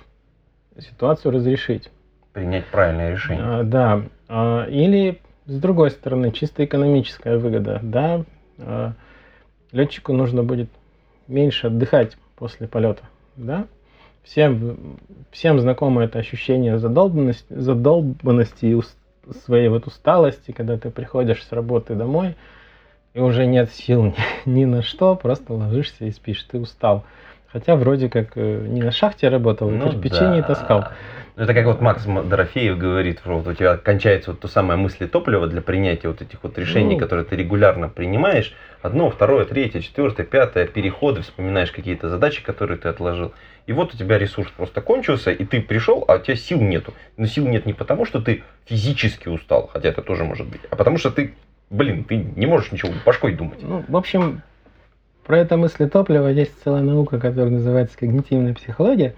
[0.80, 1.90] ситуацию разрешить.
[2.32, 3.44] Принять правильное решение.
[3.44, 4.02] А, да.
[4.28, 7.80] А, или с другой стороны, чисто экономическая выгода.
[7.82, 8.24] Да,
[8.58, 8.92] а,
[9.72, 10.68] летчику нужно будет
[11.26, 13.02] меньше отдыхать после полета.
[13.36, 13.66] Да?
[14.22, 14.98] Всем,
[15.30, 18.96] всем знакомо это ощущение задолбанности, задолбанности и уст,
[19.44, 22.36] своей вот усталости, когда ты приходишь с работы домой,
[23.14, 24.04] и уже нет сил
[24.46, 27.04] ни, ни на что, просто ложишься и спишь, ты устал.
[27.52, 30.34] Хотя вроде как э, не на шахте работал, ну, кирпичи да.
[30.34, 30.88] не таскал.
[31.34, 34.78] Ну, это как вот Макс Дорофеев говорит, что вот у тебя кончается вот то самое
[34.78, 38.54] мысли топлива для принятия вот этих вот решений, ну, которые ты регулярно принимаешь.
[38.82, 43.32] Одно, второе, третье, четвертое, пятое, переходы, вспоминаешь какие-то задачи, которые ты отложил.
[43.66, 46.92] И вот у тебя ресурс просто кончился, и ты пришел, а у тебя сил нету.
[47.16, 50.76] Но сил нет не потому, что ты физически устал, хотя это тоже может быть, а
[50.76, 51.34] потому что ты,
[51.70, 53.60] блин, ты не можешь ничего башкой думать.
[53.62, 54.42] Ну, в общем,
[55.28, 59.14] про это мысли топлива есть целая наука, которая называется когнитивная психология.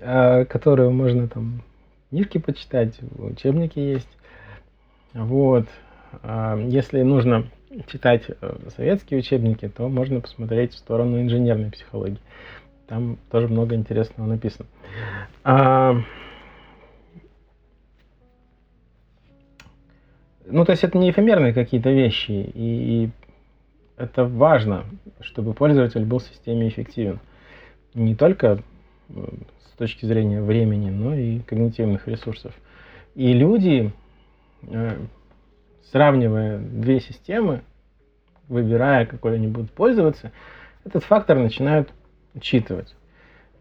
[0.00, 1.62] А, которую можно там
[2.08, 4.08] книжки почитать, учебники есть.
[5.12, 5.66] Вот.
[6.22, 7.48] А, если нужно
[7.86, 12.18] читать э, советские учебники, то можно посмотреть в сторону инженерной психологии.
[12.88, 14.66] Там тоже много интересного написано.
[20.46, 23.10] Ну, то есть это не эфемерные какие-то вещи, и
[23.96, 24.84] это важно,
[25.20, 27.20] чтобы пользователь был в системе эффективен.
[27.94, 28.62] Не только
[29.08, 29.28] э,
[29.72, 32.54] с точки зрения времени, но и когнитивных ресурсов.
[33.14, 33.92] И люди,
[34.62, 34.98] э,
[35.90, 37.62] сравнивая две системы,
[38.48, 40.30] выбирая, какой они будут пользоваться,
[40.84, 41.90] этот фактор начинают
[42.34, 42.94] учитывать.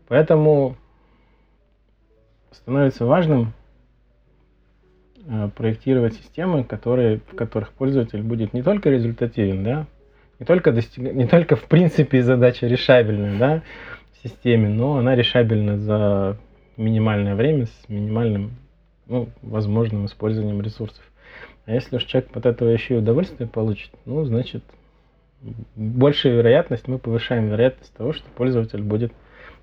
[0.07, 0.75] Поэтому
[2.51, 3.53] становится важным
[5.25, 9.87] э, проектировать системы, которые, в которых пользователь будет не только результативен, да,
[10.39, 11.13] не только, достиг...
[11.13, 13.61] не только в принципе задача решабельная, да,
[14.23, 16.37] системе, но она решабельна за
[16.77, 18.51] минимальное время с минимальным
[19.07, 21.03] ну, возможным использованием ресурсов.
[21.65, 24.63] А если уж человек от этого еще и удовольствие получит, ну, значит,
[25.75, 29.13] большая вероятность, мы повышаем вероятность того, что пользователь будет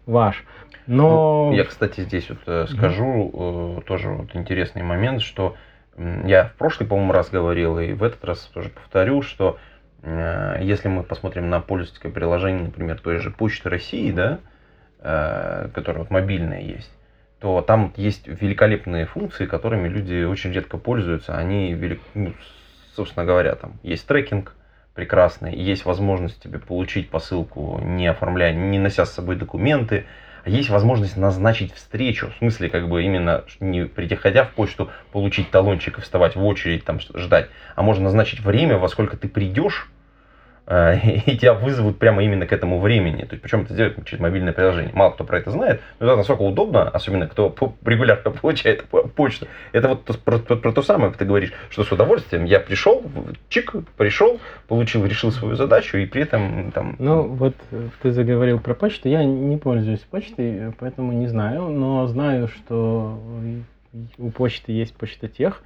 [0.07, 0.45] ваш.
[0.87, 1.51] Но...
[1.51, 5.57] Ну, я, кстати, здесь вот э, скажу э, тоже вот интересный момент, что
[5.97, 9.72] я в прошлый, по-моему, раз говорил, и в этот раз тоже повторю, что э,
[10.05, 14.41] если мы посмотрим на пользовательское приложение, например, той же Почты России, да,
[14.99, 16.91] э, которая вот мобильная есть,
[17.39, 21.37] то там есть великолепные функции, которыми люди очень редко пользуются.
[21.37, 22.01] Они, велик...
[22.15, 22.35] ну,
[22.95, 24.55] собственно говоря, там есть трекинг
[24.95, 30.07] прекрасный, есть возможность тебе получить посылку, не оформляя, не нося с собой документы,
[30.45, 35.99] есть возможность назначить встречу, в смысле, как бы именно не приходя в почту, получить талончик
[35.99, 39.89] и вставать в очередь, там ждать, а можно назначить время, во сколько ты придешь,
[41.27, 43.23] и тебя вызовут прямо именно к этому времени.
[43.23, 44.93] То есть, причем это делать через мобильное приложение.
[44.95, 49.49] Мало кто про это знает, но это насколько удобно, особенно кто регулярно получает почту.
[49.73, 53.03] Это вот про, про, про то самое, ты говоришь, что с удовольствием я пришел,
[53.49, 56.97] чик, пришел, получил, решил свою задачу, и при этом там...
[56.99, 57.55] Ну, вот
[58.01, 59.09] ты заговорил про почту.
[59.09, 63.21] Я не пользуюсь почтой, поэтому не знаю, но знаю, что
[64.19, 65.63] у почты есть почтотех,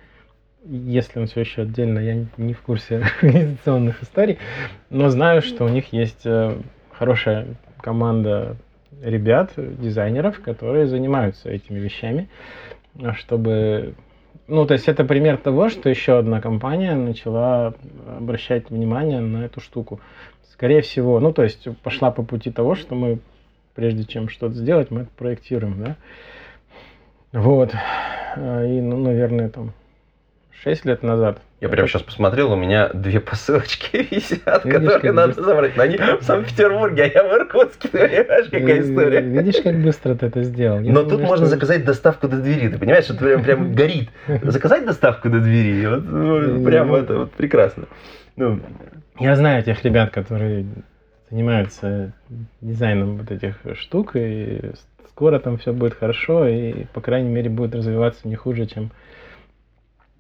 [0.69, 4.39] если он все еще отдельно, я не в курсе организационных историй,
[4.91, 6.57] но знаю, что у них есть э,
[6.91, 7.47] хорошая
[7.81, 8.57] команда
[9.03, 12.29] ребят, дизайнеров, которые занимаются этими вещами,
[13.15, 13.95] чтобы...
[14.49, 17.75] Ну, то есть это пример того, что еще одна компания начала
[18.19, 20.01] обращать внимание на эту штуку.
[20.53, 23.19] Скорее всего, ну, то есть пошла по пути того, что мы,
[23.75, 25.97] прежде чем что-то сделать, мы это проектируем, да.
[27.33, 27.75] Вот.
[28.37, 29.73] Э, и, ну, наверное, там
[30.63, 31.41] 6 лет назад.
[31.61, 35.45] Я прямо сейчас посмотрел, у меня две посылочки висят, Видишь, которые надо быстро...
[35.45, 35.77] забрать.
[35.77, 37.89] Но они в Санкт-Петербурге, а я в Иркутске.
[37.89, 39.21] Понимаешь, какая история?
[39.21, 40.81] Видишь, как быстро ты это сделал?
[40.81, 41.29] Я Но думаю, тут что...
[41.29, 42.69] можно заказать доставку до двери.
[42.69, 44.11] Ты понимаешь, это прям, прям горит.
[44.43, 45.87] Заказать доставку до двери.
[45.87, 47.87] Вот, ну, прям это вот прекрасно.
[48.37, 48.61] Ну.
[49.19, 50.67] Я знаю тех ребят, которые
[51.31, 52.13] занимаются
[52.61, 54.73] дизайном вот этих штук, и
[55.09, 58.91] скоро там все будет хорошо, и, по крайней мере, будет развиваться не хуже, чем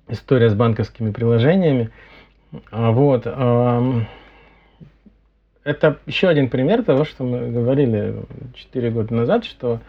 [0.09, 1.91] история с банковскими приложениями.
[2.71, 3.27] А, вот.
[5.67, 8.23] Это еще один пример того, что мы говорили
[8.55, 9.81] 4 года назад, что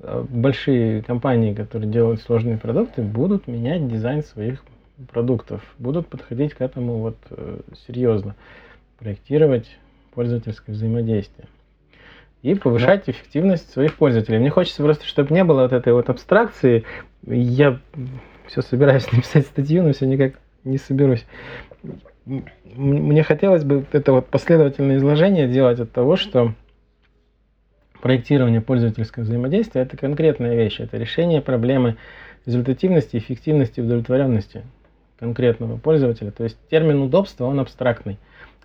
[0.00, 4.64] а, большие компании, которые делают сложные продукты, будут менять дизайн своих
[5.12, 8.34] продуктов, будут подходить к этому вот э, серьезно,
[8.98, 9.78] проектировать
[10.12, 11.46] пользовательское взаимодействие
[12.42, 13.12] и повышать Но...
[13.12, 14.38] эффективность своих пользователей.
[14.38, 16.84] Мне хочется просто, чтобы не было вот этой вот абстракции.
[17.24, 17.78] Я
[18.52, 20.34] все собираюсь написать статью, но все никак
[20.64, 21.24] не соберусь.
[22.24, 26.54] Мне хотелось бы это вот последовательное изложение делать от того, что
[28.00, 31.96] проектирование пользовательского взаимодействия– это конкретная вещь, это решение проблемы
[32.46, 34.62] результативности, эффективности, удовлетворенности
[35.18, 36.30] конкретного пользователя.
[36.30, 38.18] То есть термин удобства, он абстрактный.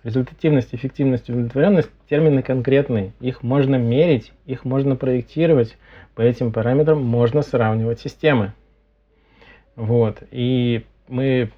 [0.04, 3.12] Результативность, эффективность, удовлетворенность– термины конкретные.
[3.20, 5.76] Их можно мерить, их можно проектировать,
[6.14, 8.52] по этим параметрам можно сравнивать системы.
[9.78, 10.24] Вот.
[10.32, 11.50] И мы...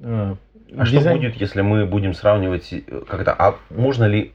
[0.00, 0.34] Э,
[0.76, 1.18] а дизайн...
[1.18, 3.34] что будет, если мы будем сравнивать э, когда?
[3.38, 4.32] А можно ли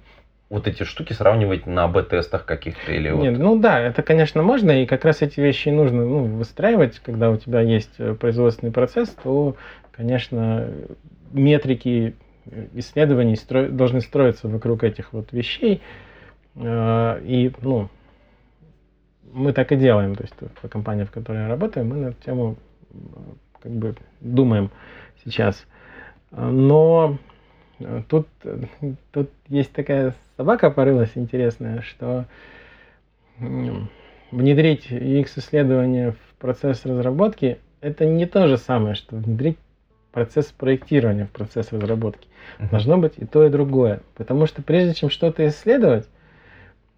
[0.50, 3.44] вот эти штуки сравнивать на б-тестах каких-то или Нет, вот...
[3.44, 7.38] ну да, это, конечно, можно, и как раз эти вещи нужно ну, выстраивать, когда у
[7.38, 9.56] тебя есть э, производственный процесс, то,
[9.92, 10.70] конечно,
[11.32, 12.16] метрики
[12.74, 13.68] исследований стро...
[13.68, 15.82] должны строиться вокруг этих вот вещей,
[16.56, 17.90] и, ну,
[19.32, 20.16] мы так и делаем.
[20.16, 22.58] То есть по компании, в которой я работаю, мы на эту тему
[23.62, 24.72] как бы думаем
[25.24, 25.66] сейчас.
[26.32, 27.18] Но
[28.08, 28.28] тут,
[29.12, 32.26] тут есть такая собака порылась интересная, что
[34.32, 39.58] внедрить UX-исследование в процесс разработки это не то же самое, что внедрить
[40.12, 42.28] процесс проектирования в процесс разработки.
[42.72, 44.02] Должно быть и то, и другое.
[44.16, 46.08] Потому что прежде чем что-то исследовать,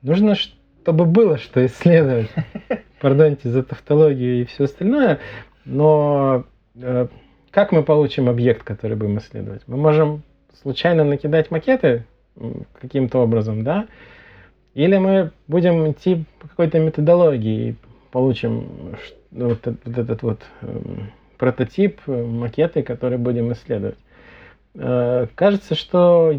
[0.02, 0.36] нужно
[0.82, 2.30] чтобы было что исследовать.
[3.02, 5.20] Пардоньте за тавтологию и все остальное.
[5.66, 7.08] Но э,
[7.52, 9.62] как мы получим объект, который будем исследовать?
[9.68, 10.24] Мы можем
[10.62, 12.06] случайно накидать макеты
[12.80, 13.88] каким-то образом, да?
[14.74, 17.76] Или мы будем идти по какой-то методологии и
[18.12, 18.96] получим
[19.32, 20.80] вот, вот этот вот э,
[21.38, 23.98] прототип, макеты, которые будем исследовать.
[24.76, 26.34] Э, кажется, что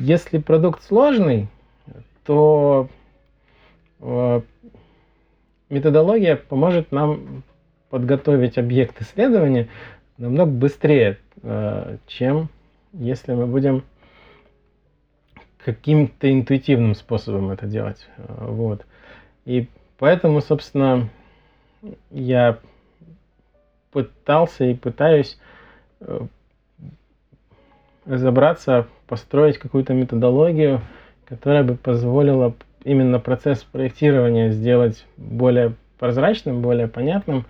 [0.00, 1.48] если продукт сложный,
[2.24, 2.88] то
[5.70, 7.42] методология поможет нам
[7.90, 9.68] подготовить объект исследования
[10.18, 12.48] намного быстрее, э, чем
[12.92, 13.84] если мы будем
[15.64, 18.06] каким-то интуитивным способом это делать.
[18.16, 18.84] Э, вот.
[19.44, 21.08] И поэтому, собственно,
[22.10, 22.58] я
[23.90, 25.38] пытался и пытаюсь
[26.00, 26.20] э,
[28.04, 30.80] разобраться, построить какую-то методологию,
[31.26, 37.46] которая бы позволила именно процесс проектирования сделать более прозрачным, более понятным,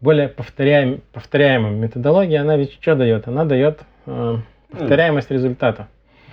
[0.00, 1.76] более повторяем, повторяемым.
[1.76, 3.28] Методология, она ведь что дает?
[3.28, 4.36] Она дает э,
[4.70, 5.88] повторяемость результата.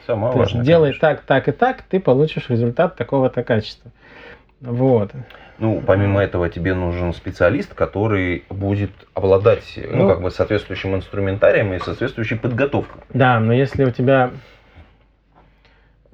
[0.08, 1.08] Самое То есть важное, делай конечно.
[1.10, 3.92] так, так и так, ты получишь результат такого-то качества.
[4.62, 5.12] Вот.
[5.60, 11.72] Ну, помимо этого, тебе нужен специалист, который будет обладать, ну, Ну, как бы соответствующим инструментарием
[11.74, 13.04] и соответствующей подготовкой.
[13.14, 14.32] Да, но если у тебя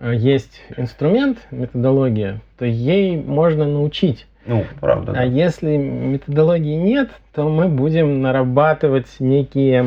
[0.01, 4.27] есть инструмент, методология, то ей можно научить.
[4.45, 5.11] Ну, правда.
[5.11, 5.23] А да.
[5.23, 9.85] если методологии нет, то мы будем нарабатывать некие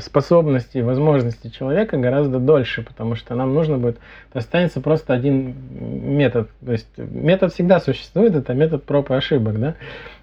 [0.00, 3.98] способности, возможности человека гораздо дольше, потому что нам нужно будет,
[4.32, 6.48] останется просто один метод.
[6.64, 9.72] То есть метод всегда существует, это метод проб и ошибок, да?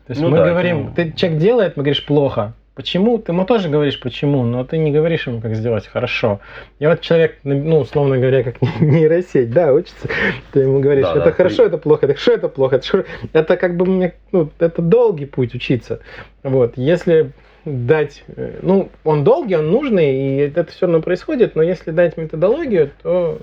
[0.08, 2.54] То есть Ну мы да, говорим, это- ты человек делает, мы говоришь плохо.
[2.74, 3.17] Почему?
[3.17, 6.39] Ты ему тоже говоришь почему, но ты не говоришь ему, как сделать хорошо.
[6.80, 10.07] И вот человек, ну, условно говоря, как нейросеть, да, учится,
[10.53, 13.05] ты ему говоришь, Да, это да, хорошо, ты- это плохо, это хорошо, это плохо, это,
[13.34, 15.99] это как бы, мне, ну, это долгий путь учиться.
[16.43, 17.32] Вот, если
[17.65, 22.15] дать, э, ну, он долгий, он нужный, и это все равно происходит, но если дать
[22.15, 23.38] методологию, то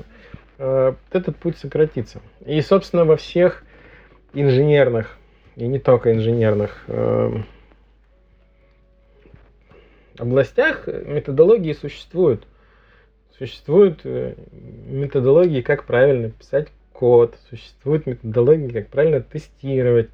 [0.59, 2.21] э, этот путь сократится.
[2.47, 3.63] И, собственно, во всех
[4.33, 5.19] инженерных,
[5.57, 7.31] и не только инженерных, э,
[10.19, 12.45] областях методологии существуют.
[13.37, 14.35] Существуют э,
[14.89, 20.09] методологии, как правильно писать код, существуют методологии, как правильно тестировать,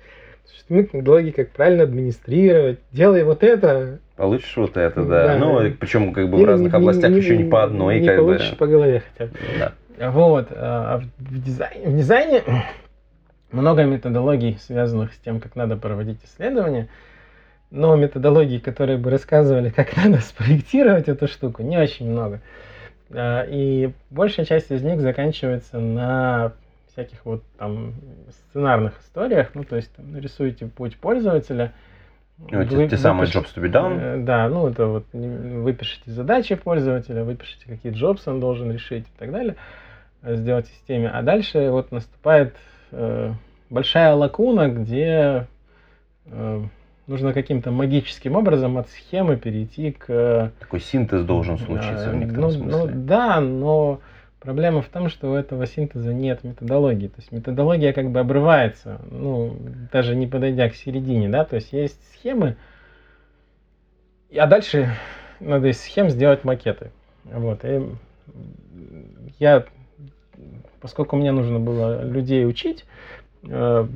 [0.45, 2.81] существуют методологии, как правильно администрировать.
[2.93, 3.99] Делай вот это.
[4.17, 5.27] Получишь вот это, да.
[5.29, 5.39] Да.
[5.39, 8.07] Ну, причем как бы в или разных не- областях не- еще не по одной, не
[8.07, 8.23] как бы.
[8.25, 9.39] получишь по голове хотя бы.
[9.59, 10.11] Да.
[10.11, 10.49] Вот.
[10.51, 12.43] А в дизайне, в дизайне
[13.53, 16.89] много методологий, связанных с тем, как надо проводить исследования.
[17.75, 22.41] Но методологий, которые бы рассказывали, как надо спроектировать эту штуку, не очень много.
[23.11, 26.53] А, И большая часть из них заканчивается на
[26.93, 27.95] всяких вот там
[28.31, 29.51] сценарных историях.
[29.55, 31.73] Ну, то есть там нарисуете путь пользователя.
[32.39, 33.99] Ну, вы- те самые jobs to be done.
[34.01, 39.19] Э, Да, ну это вот выпишите задачи пользователя, выпишите, какие jobs он должен решить и
[39.19, 39.57] так далее,
[40.23, 41.11] э, сделать в системе.
[41.11, 42.55] А дальше вот наступает
[42.93, 43.33] э,
[43.71, 45.49] большая лакуна, где
[46.27, 46.63] э,
[47.07, 50.53] нужно каким-то магическим образом от схемы перейти к...
[50.59, 52.77] Такой синтез должен случиться в э, некотором ну, смысле.
[52.77, 54.01] ну да, но
[54.41, 57.09] проблема в том, что у этого синтеза нет методологии.
[57.09, 59.57] То есть методология как бы обрывается, ну,
[59.93, 62.57] даже не подойдя к середине, да, то есть есть схемы,
[64.37, 64.95] а дальше
[65.41, 66.91] надо из схем сделать макеты.
[67.25, 67.65] Вот.
[67.65, 67.83] И
[69.39, 69.65] я,
[70.81, 72.85] поскольку мне нужно было людей учить,
[73.43, 73.87] э,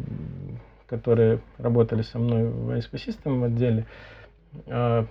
[0.89, 3.87] которые работали со мной в ISP System отделе,
[4.67, 5.05] э,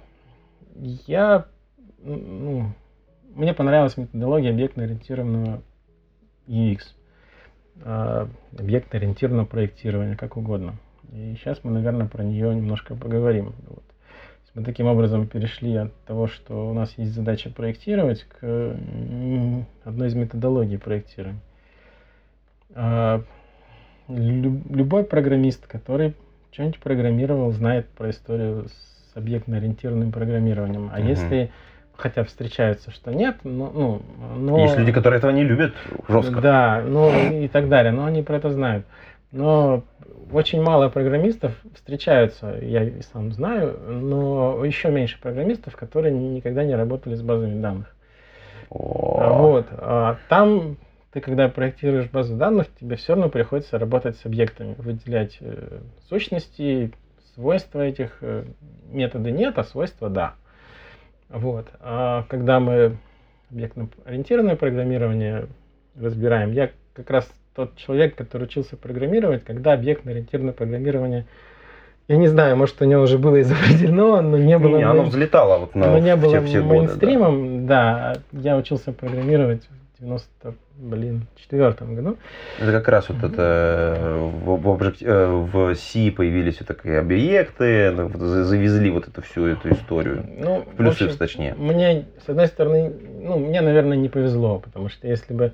[0.76, 1.46] я,
[2.00, 2.74] ну,
[3.34, 5.62] мне понравилась методология объектно-ориентированного
[6.48, 6.80] UX,
[7.84, 10.76] э, объектно-ориентированного проектирования, как угодно.
[11.14, 13.54] И сейчас мы, наверное, про нее немножко поговорим.
[13.68, 13.84] Вот.
[14.58, 18.76] Мы таким образом перешли от того, что у нас есть задача проектировать, к
[19.84, 21.42] одной из методологий проектирования.
[24.10, 26.14] Лю- Любой программист, который
[26.52, 30.90] что-нибудь программировал, знает про историю с объектно-ориентированным программированием.
[30.94, 31.08] А Мгм.
[31.08, 31.52] если,
[31.96, 34.02] хотя встречаются, что нет, но, ну,
[34.38, 34.60] но...
[34.60, 35.74] Есть люди, которые этого не любят
[36.08, 36.42] жестко.
[36.42, 38.86] Да, ну и так далее, но они про это знают.
[39.32, 39.84] Но
[40.32, 46.76] очень мало программистов встречаются, я и сам знаю, но еще меньше программистов, которые никогда не
[46.76, 47.94] работали с базами данных.
[48.70, 49.68] О, Вот.
[49.72, 50.78] А там
[51.18, 56.92] ты, когда проектируешь базу данных, тебе все равно приходится работать с объектами, выделять э, сущности,
[57.34, 58.18] свойства этих.
[58.22, 58.44] э,
[58.92, 60.36] методы нет, а свойства да.
[61.30, 61.66] Вот.
[61.80, 62.98] А когда мы
[63.50, 65.48] объектно-ориентированное программирование
[66.00, 71.26] разбираем, я как раз тот человек, который учился программировать, когда объектно-ориентированное программирование,
[72.08, 74.78] я не знаю, может, у него уже было изобретено, но не было...
[74.78, 76.62] не, оно взлетало вот на но не в было все годы.
[76.62, 76.68] да.
[76.68, 78.18] мейнстримом, да.
[78.34, 82.18] Я учился программировать в 90, блин, четвертом году.
[82.60, 87.00] Это как раз вот это э, в, в, объект- э, в C появились вот такие
[87.00, 90.24] объекты, ну, завезли вот эту всю эту историю.
[90.38, 91.56] Ну, В плюс в общем, точнее.
[91.56, 95.54] Мне, с одной стороны, ну, мне, наверное, не повезло, потому что если бы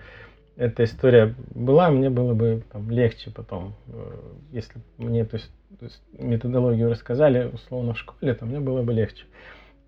[0.58, 3.76] эта история была, мне было бы там, легче потом.
[3.88, 4.12] Э,
[4.52, 8.94] Если мне то есть, то есть методологию рассказали, условно, в школе, то мне было бы
[8.94, 9.24] легче.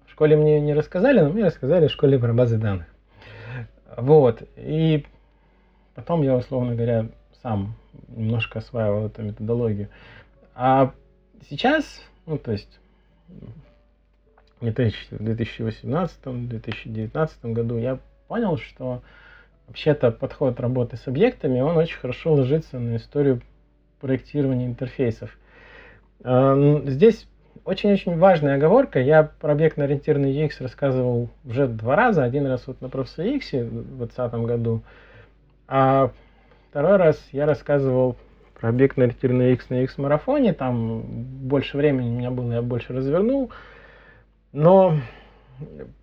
[0.08, 2.88] В школе мне не рассказали, но мне рассказали в школе про базы данных.
[3.98, 4.44] Вот.
[4.56, 5.06] И
[5.94, 7.10] потом я, условно говоря,
[7.42, 7.76] сам
[8.08, 9.90] немножко осваивал эту методологию.
[10.54, 10.94] А
[11.50, 12.80] сейчас, ну, то есть
[14.60, 19.02] в 2018-2019 году, я понял, что
[19.68, 23.42] вообще-то подход работы с объектами, он очень хорошо ложится на историю
[24.00, 25.36] проектирования интерфейсов.
[26.24, 27.28] Э, здесь
[27.66, 29.00] очень-очень важная оговорка.
[29.00, 32.24] Я про объектно-ориентированный UX рассказывал уже два раза.
[32.24, 34.84] Один раз вот на профессоре X в 2020 году,
[35.68, 36.12] а
[36.70, 38.16] второй раз я рассказывал
[38.60, 40.54] про объектно-ориентированный UX на X-марафоне.
[40.54, 43.52] Там больше времени у меня было, я больше развернул.
[44.54, 44.96] Но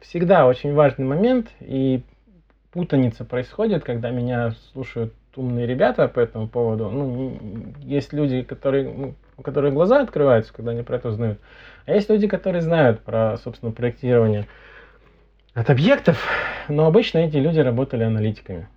[0.00, 2.02] всегда очень важный момент, и
[2.72, 6.90] путаница происходит, когда меня слушают умные ребята по этому поводу.
[6.90, 7.38] Ну,
[7.80, 11.40] есть люди, которые, ну, у которых глаза открываются, когда они про это узнают.
[11.86, 14.46] А есть люди, которые знают про, собственно, проектирование
[15.54, 16.22] от объектов,
[16.68, 18.68] но обычно эти люди работали аналитиками.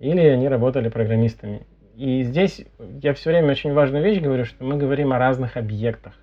[0.00, 1.66] Или они работали программистами.
[1.96, 2.64] И здесь
[3.00, 6.14] я все время очень важную вещь говорю, что мы говорим о разных объектах.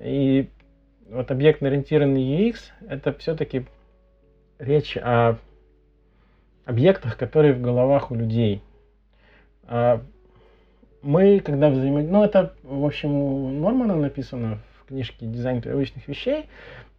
[0.00, 0.48] И
[1.10, 2.56] вот объектно-ориентированный UX
[2.88, 3.66] это все-таки
[4.58, 5.36] речь о
[6.64, 8.62] объектах, которые в головах у людей.
[11.02, 12.12] Мы, когда взаимодействуем...
[12.12, 16.46] Ну, это, в общем, у Нормана написано в книжке «Дизайн привычных вещей».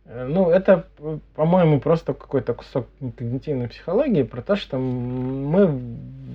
[0.06, 0.88] Э, ну, это,
[1.36, 2.88] по-моему, просто какой-то кусок
[3.18, 5.70] когнитивной психологии про то, что мы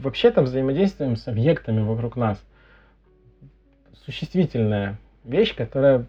[0.03, 2.39] вообще-то взаимодействуем с объектами вокруг нас.
[4.05, 6.07] Существительная вещь, которая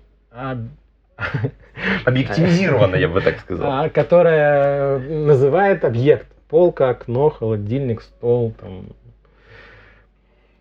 [2.05, 3.71] Объективизирована, я бы так сказал.
[3.71, 8.85] А, которая называет объект полка, окно, холодильник, стол, там,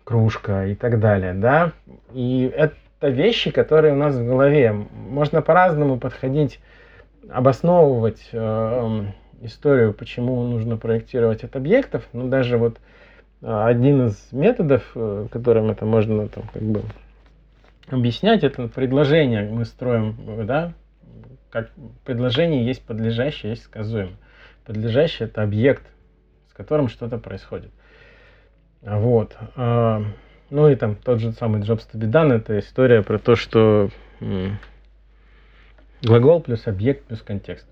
[0.07, 1.73] кружка и так далее, да.
[2.13, 4.71] И это вещи, которые у нас в голове.
[4.71, 6.61] Можно по-разному подходить,
[7.29, 9.01] обосновывать э,
[9.41, 12.07] историю, почему нужно проектировать от объектов.
[12.13, 12.77] Но даже вот
[13.41, 16.83] э, один из методов, э, которым это можно там, как бы
[17.89, 20.71] объяснять, это предложение мы строим, да,
[21.49, 21.69] как
[22.05, 24.15] предложение есть подлежащее, есть сказуемое.
[24.63, 25.83] Подлежащий это объект,
[26.49, 27.71] с которым что-то происходит.
[28.87, 29.35] Вот.
[29.57, 30.01] А,
[30.49, 33.89] ну и там тот же самый Jobs to be done, это история про то, что
[36.01, 37.67] глагол плюс объект плюс контекст.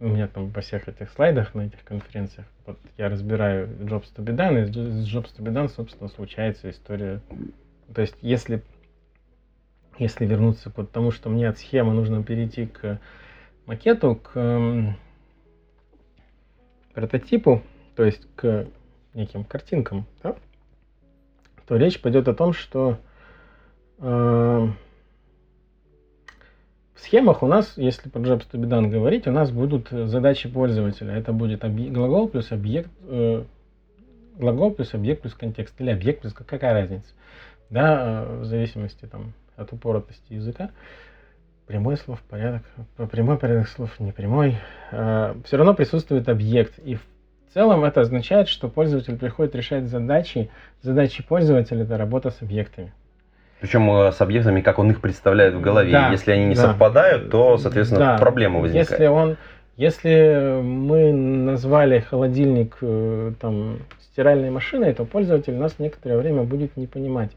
[0.00, 4.24] У меня там по всех этих слайдах на этих конференциях, вот я разбираю Jobs to
[4.24, 7.20] be done, и с Jobs to be done, собственно, случается история.
[7.94, 8.62] То есть, если,
[9.98, 13.00] если вернуться к тому, что мне от схемы нужно перейти к
[13.66, 14.96] макету, к
[16.92, 17.62] прототипу,
[17.94, 18.66] то есть к
[19.14, 20.36] неким картинкам, да,
[21.66, 22.98] то речь пойдет о том, что
[23.98, 24.68] э,
[26.98, 30.48] в схемах у нас, если про Jobs to be done говорить, у нас будут задачи
[30.48, 31.14] пользователя.
[31.14, 31.60] Это будет
[31.92, 33.44] глагол плюс объект, э,
[34.36, 37.12] глагол плюс объект плюс контекст, или объект плюс какая разница,
[37.70, 40.70] да, в зависимости там от упоротости языка.
[41.66, 42.62] Прямой слов, порядок,
[43.10, 44.56] прямой порядок слов, не прямой.
[44.90, 46.78] Э, все равно присутствует объект.
[46.78, 47.06] И в
[47.54, 50.50] целом это означает, что пользователь приходит решать задачи.
[50.82, 52.92] Задачи пользователя– это работа с объектами.
[53.60, 55.92] Причем э, с объектами, как он их представляет в голове.
[55.92, 56.62] Да, Если они не да.
[56.62, 58.18] совпадают, то, соответственно, да.
[58.18, 58.90] проблема возникает.
[58.90, 59.36] Если, он,
[59.76, 66.86] если мы назвали холодильник э, там, стиральной машиной, то пользователь нас некоторое время будет не
[66.86, 67.30] понимать.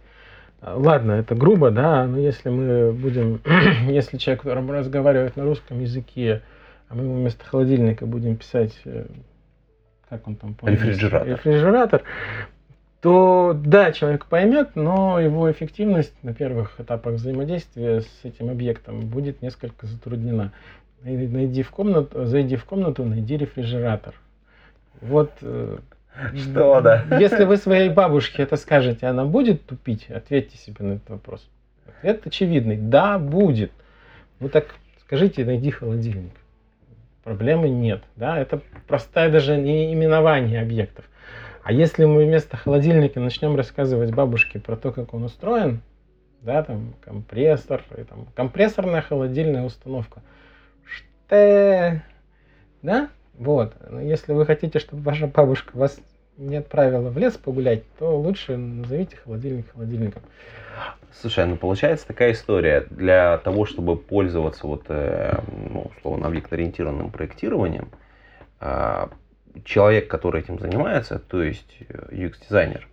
[0.62, 3.42] Ладно, это грубо, да, но если мы будем,
[3.90, 6.44] если человек разговаривает на русском языке,
[6.88, 9.06] а мы вместо холодильника будем писать, э,
[10.12, 11.28] как он там понял, рефрижератор.
[11.28, 12.04] рефрижератор,
[13.00, 19.42] то да, человек поймет, но его эффективность на первых этапах взаимодействия с этим объектом будет
[19.42, 20.52] несколько затруднена.
[21.02, 24.14] Найди в комнату, зайди в комнату, найди рефрижератор.
[25.00, 25.78] Вот э,
[26.36, 27.06] что, да?
[27.18, 30.12] Если вы своей бабушке это скажете, она будет тупить?
[30.12, 31.50] Ответьте себе на этот вопрос.
[31.88, 32.76] Ответ очевидный.
[32.76, 33.72] Да, будет.
[34.42, 36.34] Ну так скажите, найди холодильник.
[37.24, 38.04] Проблемы нет.
[38.16, 38.40] Да?
[38.40, 41.06] Это простая даже не именование объектов.
[41.64, 45.82] А если мы вместо холодильника начнем рассказывать бабушке про то, как он устроен,
[46.42, 50.22] да, там компрессор, и, там, компрессорная холодильная установка,
[50.84, 52.02] что,
[52.82, 53.76] да, вот.
[54.02, 56.00] Если вы хотите, чтобы ваша бабушка вас
[56.42, 60.24] не отправила в лес погулять, то лучше назовите холодильник холодильником.
[61.14, 62.88] Слушай, ну получается такая история.
[62.90, 65.40] Для того, чтобы пользоваться вот, э,
[65.70, 67.90] ну, условно, объект-ориентированным проектированием,
[68.60, 69.08] э,
[69.66, 71.78] человек, который этим занимается, то есть
[72.10, 72.88] UX-дизайнер,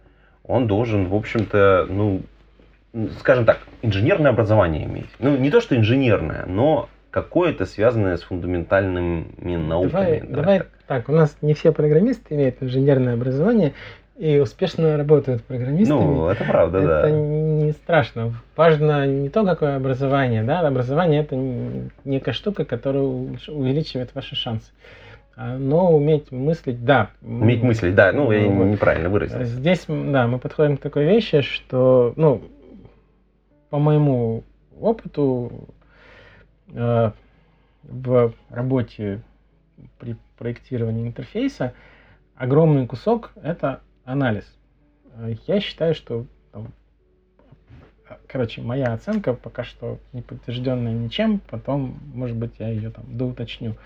[0.44, 2.22] он должен, в общем-то, ну,
[3.20, 5.08] скажем так, инженерное образование иметь.
[5.18, 9.90] Ну, не то, что инженерное, но какое-то связанное с фундаментальными науками.
[9.92, 10.68] Давай, да, давай так.
[10.86, 13.72] так, у нас не все программисты имеют инженерное образование.
[14.16, 15.96] и успешно работают программистами.
[15.96, 17.10] Ну, это правда, это да.
[17.10, 18.34] не страшно.
[18.56, 24.72] Важно не то, какое образование, да, образование это не- некая штука, которая увеличивает ваши шансы.
[25.36, 27.10] А, Но уметь мыслить, да.
[27.22, 29.44] Уметь мыслить, да, ну, я неправильно выразился.
[29.44, 32.42] Здесь, да, мы подходим к такой вещи, что, ну,
[33.70, 34.42] по моему
[34.80, 35.68] опыту
[36.72, 39.22] в работе
[39.98, 41.74] при проектировании интерфейса
[42.36, 44.44] огромный кусок это анализ.
[45.16, 46.64] Э, Я считаю, что э,
[48.26, 53.76] короче, моя оценка пока что не подтвержденная ничем, потом, может быть, я ее там доуточню.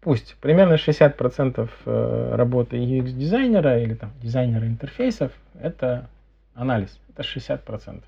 [0.00, 6.08] Пусть примерно 60% э, работы UX-дизайнера или там дизайнера интерфейсов это
[6.54, 8.02] анализ, это 60%.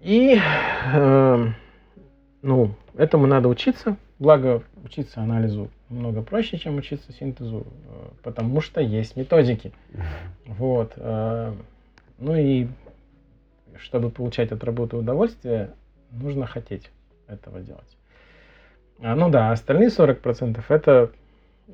[0.00, 0.38] И
[0.94, 1.46] э,
[2.46, 3.96] ну, этому надо учиться.
[4.20, 9.72] Благо, учиться анализу много проще, чем учиться синтезу, э, потому что есть методики.
[10.46, 10.92] Вот.
[10.96, 11.52] э,
[12.18, 12.68] Ну и
[13.78, 15.74] чтобы получать от работы удовольствие,
[16.12, 16.90] нужно хотеть
[17.26, 17.96] этого делать.
[19.00, 21.10] А, ну да, остальные 40% это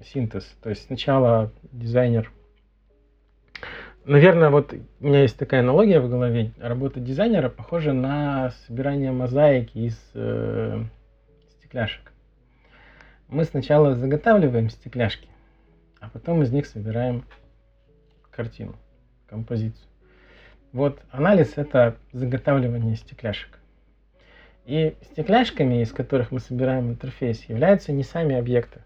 [0.03, 0.45] синтез.
[0.63, 2.33] То есть сначала дизайнер...
[4.05, 6.51] Наверное, вот у меня есть такая аналогия в голове.
[6.59, 10.83] Работа дизайнера похожа на собирание мозаики из э,
[11.53, 12.13] стекляшек.
[13.29, 15.29] Мы сначала заготавливаем стекляшки,
[16.01, 17.25] а потом из них собираем
[18.33, 18.75] картину,
[19.29, 19.87] композицию.
[20.73, 23.61] Вот анализ это заготавливание стекляшек.
[24.67, 28.81] И стекляшками, из которых мы собираем интерфейс, являются не сами объекты,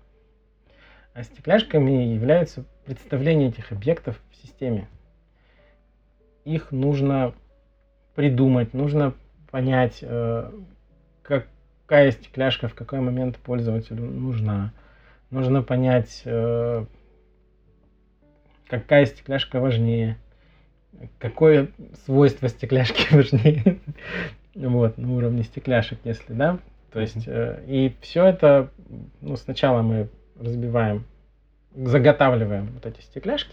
[1.14, 4.88] а стекляшками являются представления этих объектов в системе.
[6.46, 7.34] Их нужно
[8.14, 9.14] придумать, нужно
[9.50, 10.50] понять, э,
[11.22, 14.72] какая стекляшка в какой момент пользователю нужна.
[15.30, 16.86] Нужно понять, э,
[18.68, 20.18] какая стекляшка важнее,
[21.18, 21.72] какое
[22.04, 23.80] свойство стекляшки важнее.
[24.54, 26.60] Вот, на уровне стекляшек, если, да.
[26.92, 28.70] То есть, э, и все это,
[29.20, 31.06] ну, сначала мы разбиваем,
[31.74, 33.52] заготавливаем вот эти стекляшки,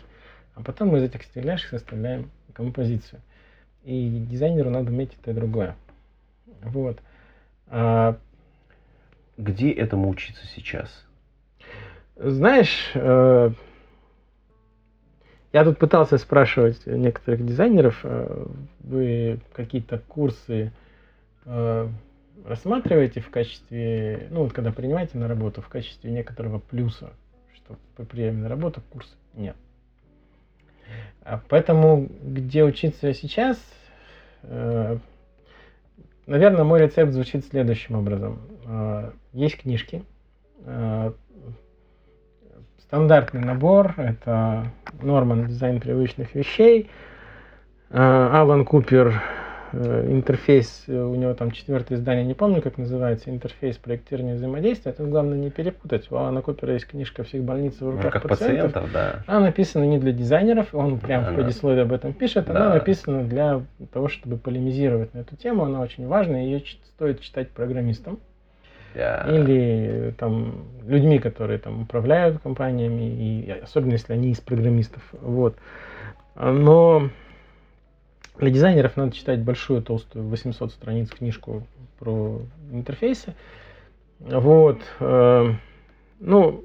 [0.54, 3.22] а потом мы из этих стекляшек составляем композицию.
[3.84, 5.76] И дизайнеру надо уметь и то и другое.
[6.62, 7.00] Вот.
[7.68, 8.18] А,
[9.38, 10.90] Где этому учиться сейчас?
[12.16, 13.52] знаешь, э,
[15.52, 18.46] я тут пытался спрашивать некоторых дизайнеров, э,
[18.80, 20.72] вы какие-то курсы
[21.46, 21.90] э,
[22.46, 27.12] рассматриваете в качестве, ну вот когда принимаете на работу, в качестве некоторого плюса,
[27.56, 29.56] что по приеме на работу курс нет.
[31.24, 33.58] А Поэтому где учиться сейчас,
[34.44, 34.98] э,
[36.26, 38.42] наверное, мой рецепт звучит следующим образом.
[38.66, 40.04] Э, Есть книжки,
[40.66, 41.12] э,
[42.80, 44.72] стандартный набор, это
[45.02, 46.90] Норман дизайн привычных вещей,
[47.90, 49.22] Алан Купер
[49.74, 54.92] интерфейс, э, у него там четвертое издание, не помню, как называется, интерфейс проектирования взаимодействия.
[54.94, 56.12] Тут главное не перепутать.
[56.12, 58.74] У Алана Купера есть книжка «Всех больниц в В руках, руках пациентов».
[58.74, 59.24] пациентов, да.
[59.28, 62.74] Она написана не для дизайнеров, он прям в Она- предисловии об этом пишет, она Да.
[62.76, 63.62] написана для
[63.92, 66.62] того, чтобы полемизировать на эту тему, она очень важная, ее
[66.96, 68.20] стоит читать программистам
[68.96, 73.04] Я- или э, там людьми, которые там управляют компаниями,
[73.48, 75.02] и особенно если они из программистов.
[75.20, 75.56] Вот.
[76.36, 77.10] А, Но
[78.38, 81.68] для дизайнеров надо читать большую, толстую, 800 страниц книжку
[82.00, 83.36] про интерфейсы.
[84.20, 84.82] Вот.
[85.00, 85.54] э,
[86.20, 86.64] Ну,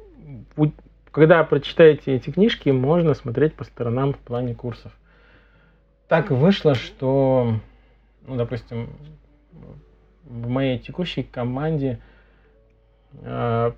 [1.11, 4.93] когда прочитаете эти книжки, можно смотреть по сторонам в плане курсов.
[6.07, 7.55] Так вышло, что,
[8.27, 8.91] ну, допустим,
[10.25, 11.99] в моей текущей команде
[13.13, 13.73] э,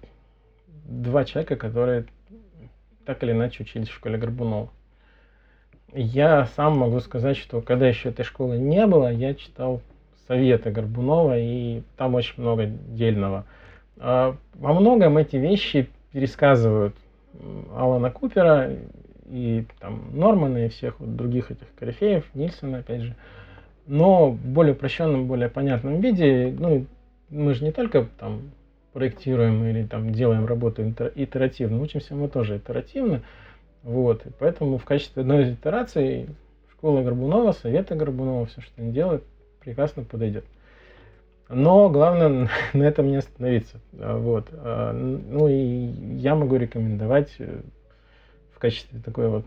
[0.85, 2.07] два человека, которые
[3.05, 4.71] так или иначе учились в школе Горбунова.
[5.93, 9.81] Я сам могу сказать, что когда еще этой школы не было, я читал
[10.29, 13.45] советы Горбунова, и там очень много дельного.
[13.99, 16.95] А, Во многом эти вещи пересказывают
[17.75, 18.71] Алана Купера
[19.29, 23.17] и там Нормана и всех вот других этих корифеев, Нильсона, опять же.
[23.87, 26.87] Но в более упрощенном, более понятном виде, ну,
[27.31, 28.51] мы же не только там
[28.93, 30.83] проектируем или там делаем работу
[31.15, 33.23] итеративно, учимся мы тоже итеративно.
[33.83, 36.29] Вот, и поэтому в качестве одной из итераций
[36.73, 39.25] школа Горбунова, советы Горбунова, все, что они делают,
[39.61, 40.45] прекрасно подойдет.
[41.49, 43.81] Но главное на этом не остановиться.
[43.99, 44.49] А, Вот.
[44.53, 47.61] А, Ну и я могу рекомендовать э,
[48.55, 49.47] в качестве такой вот,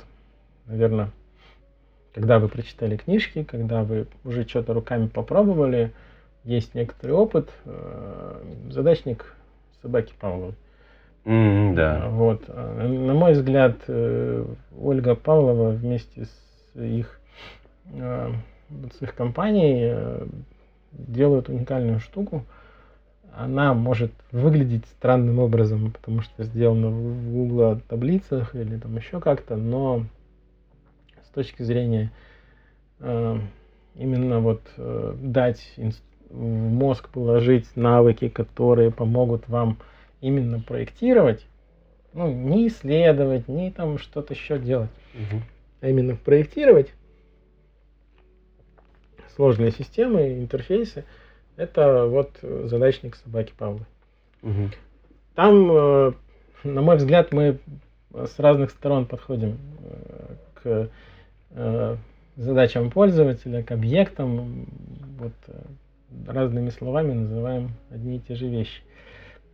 [0.65, 1.11] наверное,
[2.13, 5.91] когда вы прочитали книжки, когда вы уже что-то руками попробовали,
[6.43, 9.35] есть некоторый опыт, э, задачник
[9.81, 10.55] собаки Павловой.
[11.25, 12.09] Да.
[12.09, 12.43] Вот.
[12.47, 14.45] А, На мой взгляд, э,
[14.77, 17.19] Ольга Павлова вместе с их,
[17.85, 20.27] вот с их компанией э,
[20.91, 22.43] делают уникальную штуку.
[23.35, 29.55] Она может выглядеть странным образом, потому что сделана в Google таблицах или там еще как-то,
[29.55, 30.03] но
[31.23, 32.11] с точки зрения
[32.99, 33.37] э,
[33.95, 35.73] именно вот дать
[36.29, 39.77] в мозг положить навыки, которые помогут вам
[40.23, 41.45] именно проектировать,
[42.13, 45.43] ну, не исследовать, не там что-то еще делать, Мгм.
[45.81, 46.93] а именно проектировать
[49.35, 51.03] сложные системы, интерфейсы,
[51.57, 53.85] это вот э, задачник собаки Павлы.
[54.41, 54.71] Мгм.
[55.35, 56.13] Там, э,
[56.63, 57.59] на мой взгляд, мы
[58.13, 60.89] с разных сторон подходим э, к
[62.37, 64.65] задачам пользователя, к объектам,
[65.19, 65.33] вот
[66.27, 68.81] разными словами называем одни и те же вещи.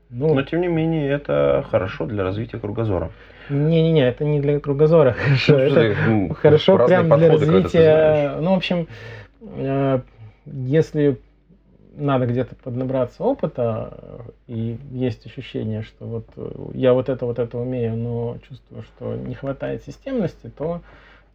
[0.09, 3.11] Ну, Но тем не менее, это хорошо для развития кругозора.
[3.49, 8.37] не-не-не, это не для кругозора хорошо, Ну, это ну, хорошо прям для развития.
[8.39, 8.87] Ну, в общем,
[9.41, 9.99] э,
[10.45, 11.19] если
[11.95, 17.37] надо где-то поднабраться опыта, э, и есть ощущение, что вот э, я вот это, вот
[17.37, 20.81] это умею, но чувствую, что не хватает системности, то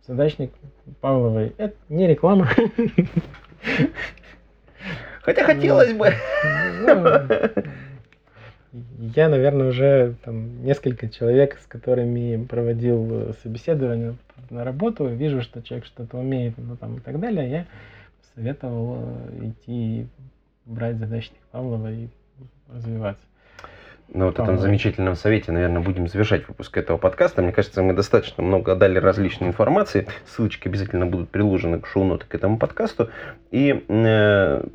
[0.07, 0.53] задачник
[1.01, 2.49] Павловой это не реклама.
[5.23, 6.13] Хотя хотелось бы.
[8.75, 8.83] Ну,
[9.15, 14.17] Я, наверное, уже там несколько человек, с которыми проводил собеседование
[14.51, 17.67] на работу, вижу, что человек что-то умеет, ну там и так далее, я
[18.35, 20.09] советовал э, идти
[20.67, 22.09] брать задачник Павлова и
[22.73, 23.25] развиваться.
[24.09, 27.43] На вот этом замечательном совете, наверное, будем завершать выпуск этого подкаста.
[27.43, 30.07] Мне кажется, мы достаточно много дали различной информации.
[30.27, 33.09] Ссылочки обязательно будут приложены к шоу-ноты к этому подкасту.
[33.51, 34.67] И э,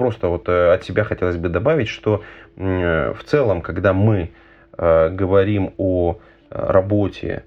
[0.00, 2.22] просто вот э, от себя хотелось бы добавить, что
[2.56, 4.30] э, в целом, когда мы
[4.76, 6.18] э, говорим о
[6.50, 7.44] работе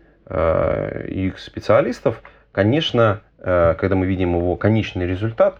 [1.09, 2.21] их специалистов,
[2.53, 5.57] конечно, когда мы видим его конечный результат,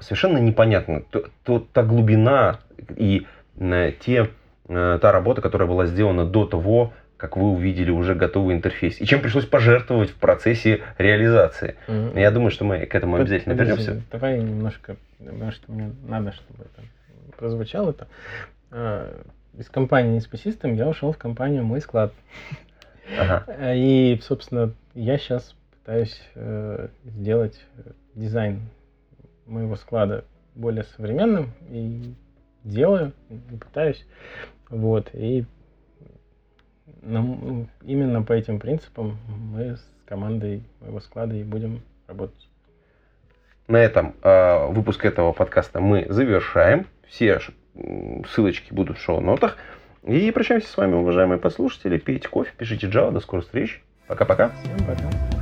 [0.00, 2.58] совершенно непонятно то, то- та глубина
[2.96, 3.26] и
[4.00, 4.28] те,
[4.66, 9.20] та работа, которая была сделана до того, как вы увидели уже готовый интерфейс, и чем
[9.20, 11.76] пришлось пожертвовать в процессе реализации.
[12.18, 14.02] Я думаю, что мы к этому обязательно вернемся.
[14.10, 16.82] Давай немножко, потому что мне надо, чтобы это
[17.36, 18.08] прозвучало это.
[18.70, 19.22] А,
[19.58, 22.12] Из компании System я ушел в компанию Мой склад.
[23.18, 23.74] Ага.
[23.74, 28.68] И, собственно, я сейчас пытаюсь э, сделать э, дизайн
[29.46, 32.14] моего склада более современным и
[32.62, 33.12] делаю,
[33.60, 34.06] пытаюсь.
[34.68, 35.10] Вот.
[35.14, 35.44] И
[37.02, 42.49] нам- именно по этим принципам мы с командой моего склада и будем работать.
[43.70, 46.88] На этом э, выпуск этого подкаста мы завершаем.
[47.06, 47.38] Все
[48.28, 49.56] ссылочки будут в шоу-нотах.
[50.02, 51.96] И прощаемся с вами, уважаемые послушатели.
[51.96, 53.12] Пейте кофе, пишите Java.
[53.12, 53.80] До скорых встреч.
[54.08, 54.50] Пока-пока.
[54.64, 55.39] Всем пока.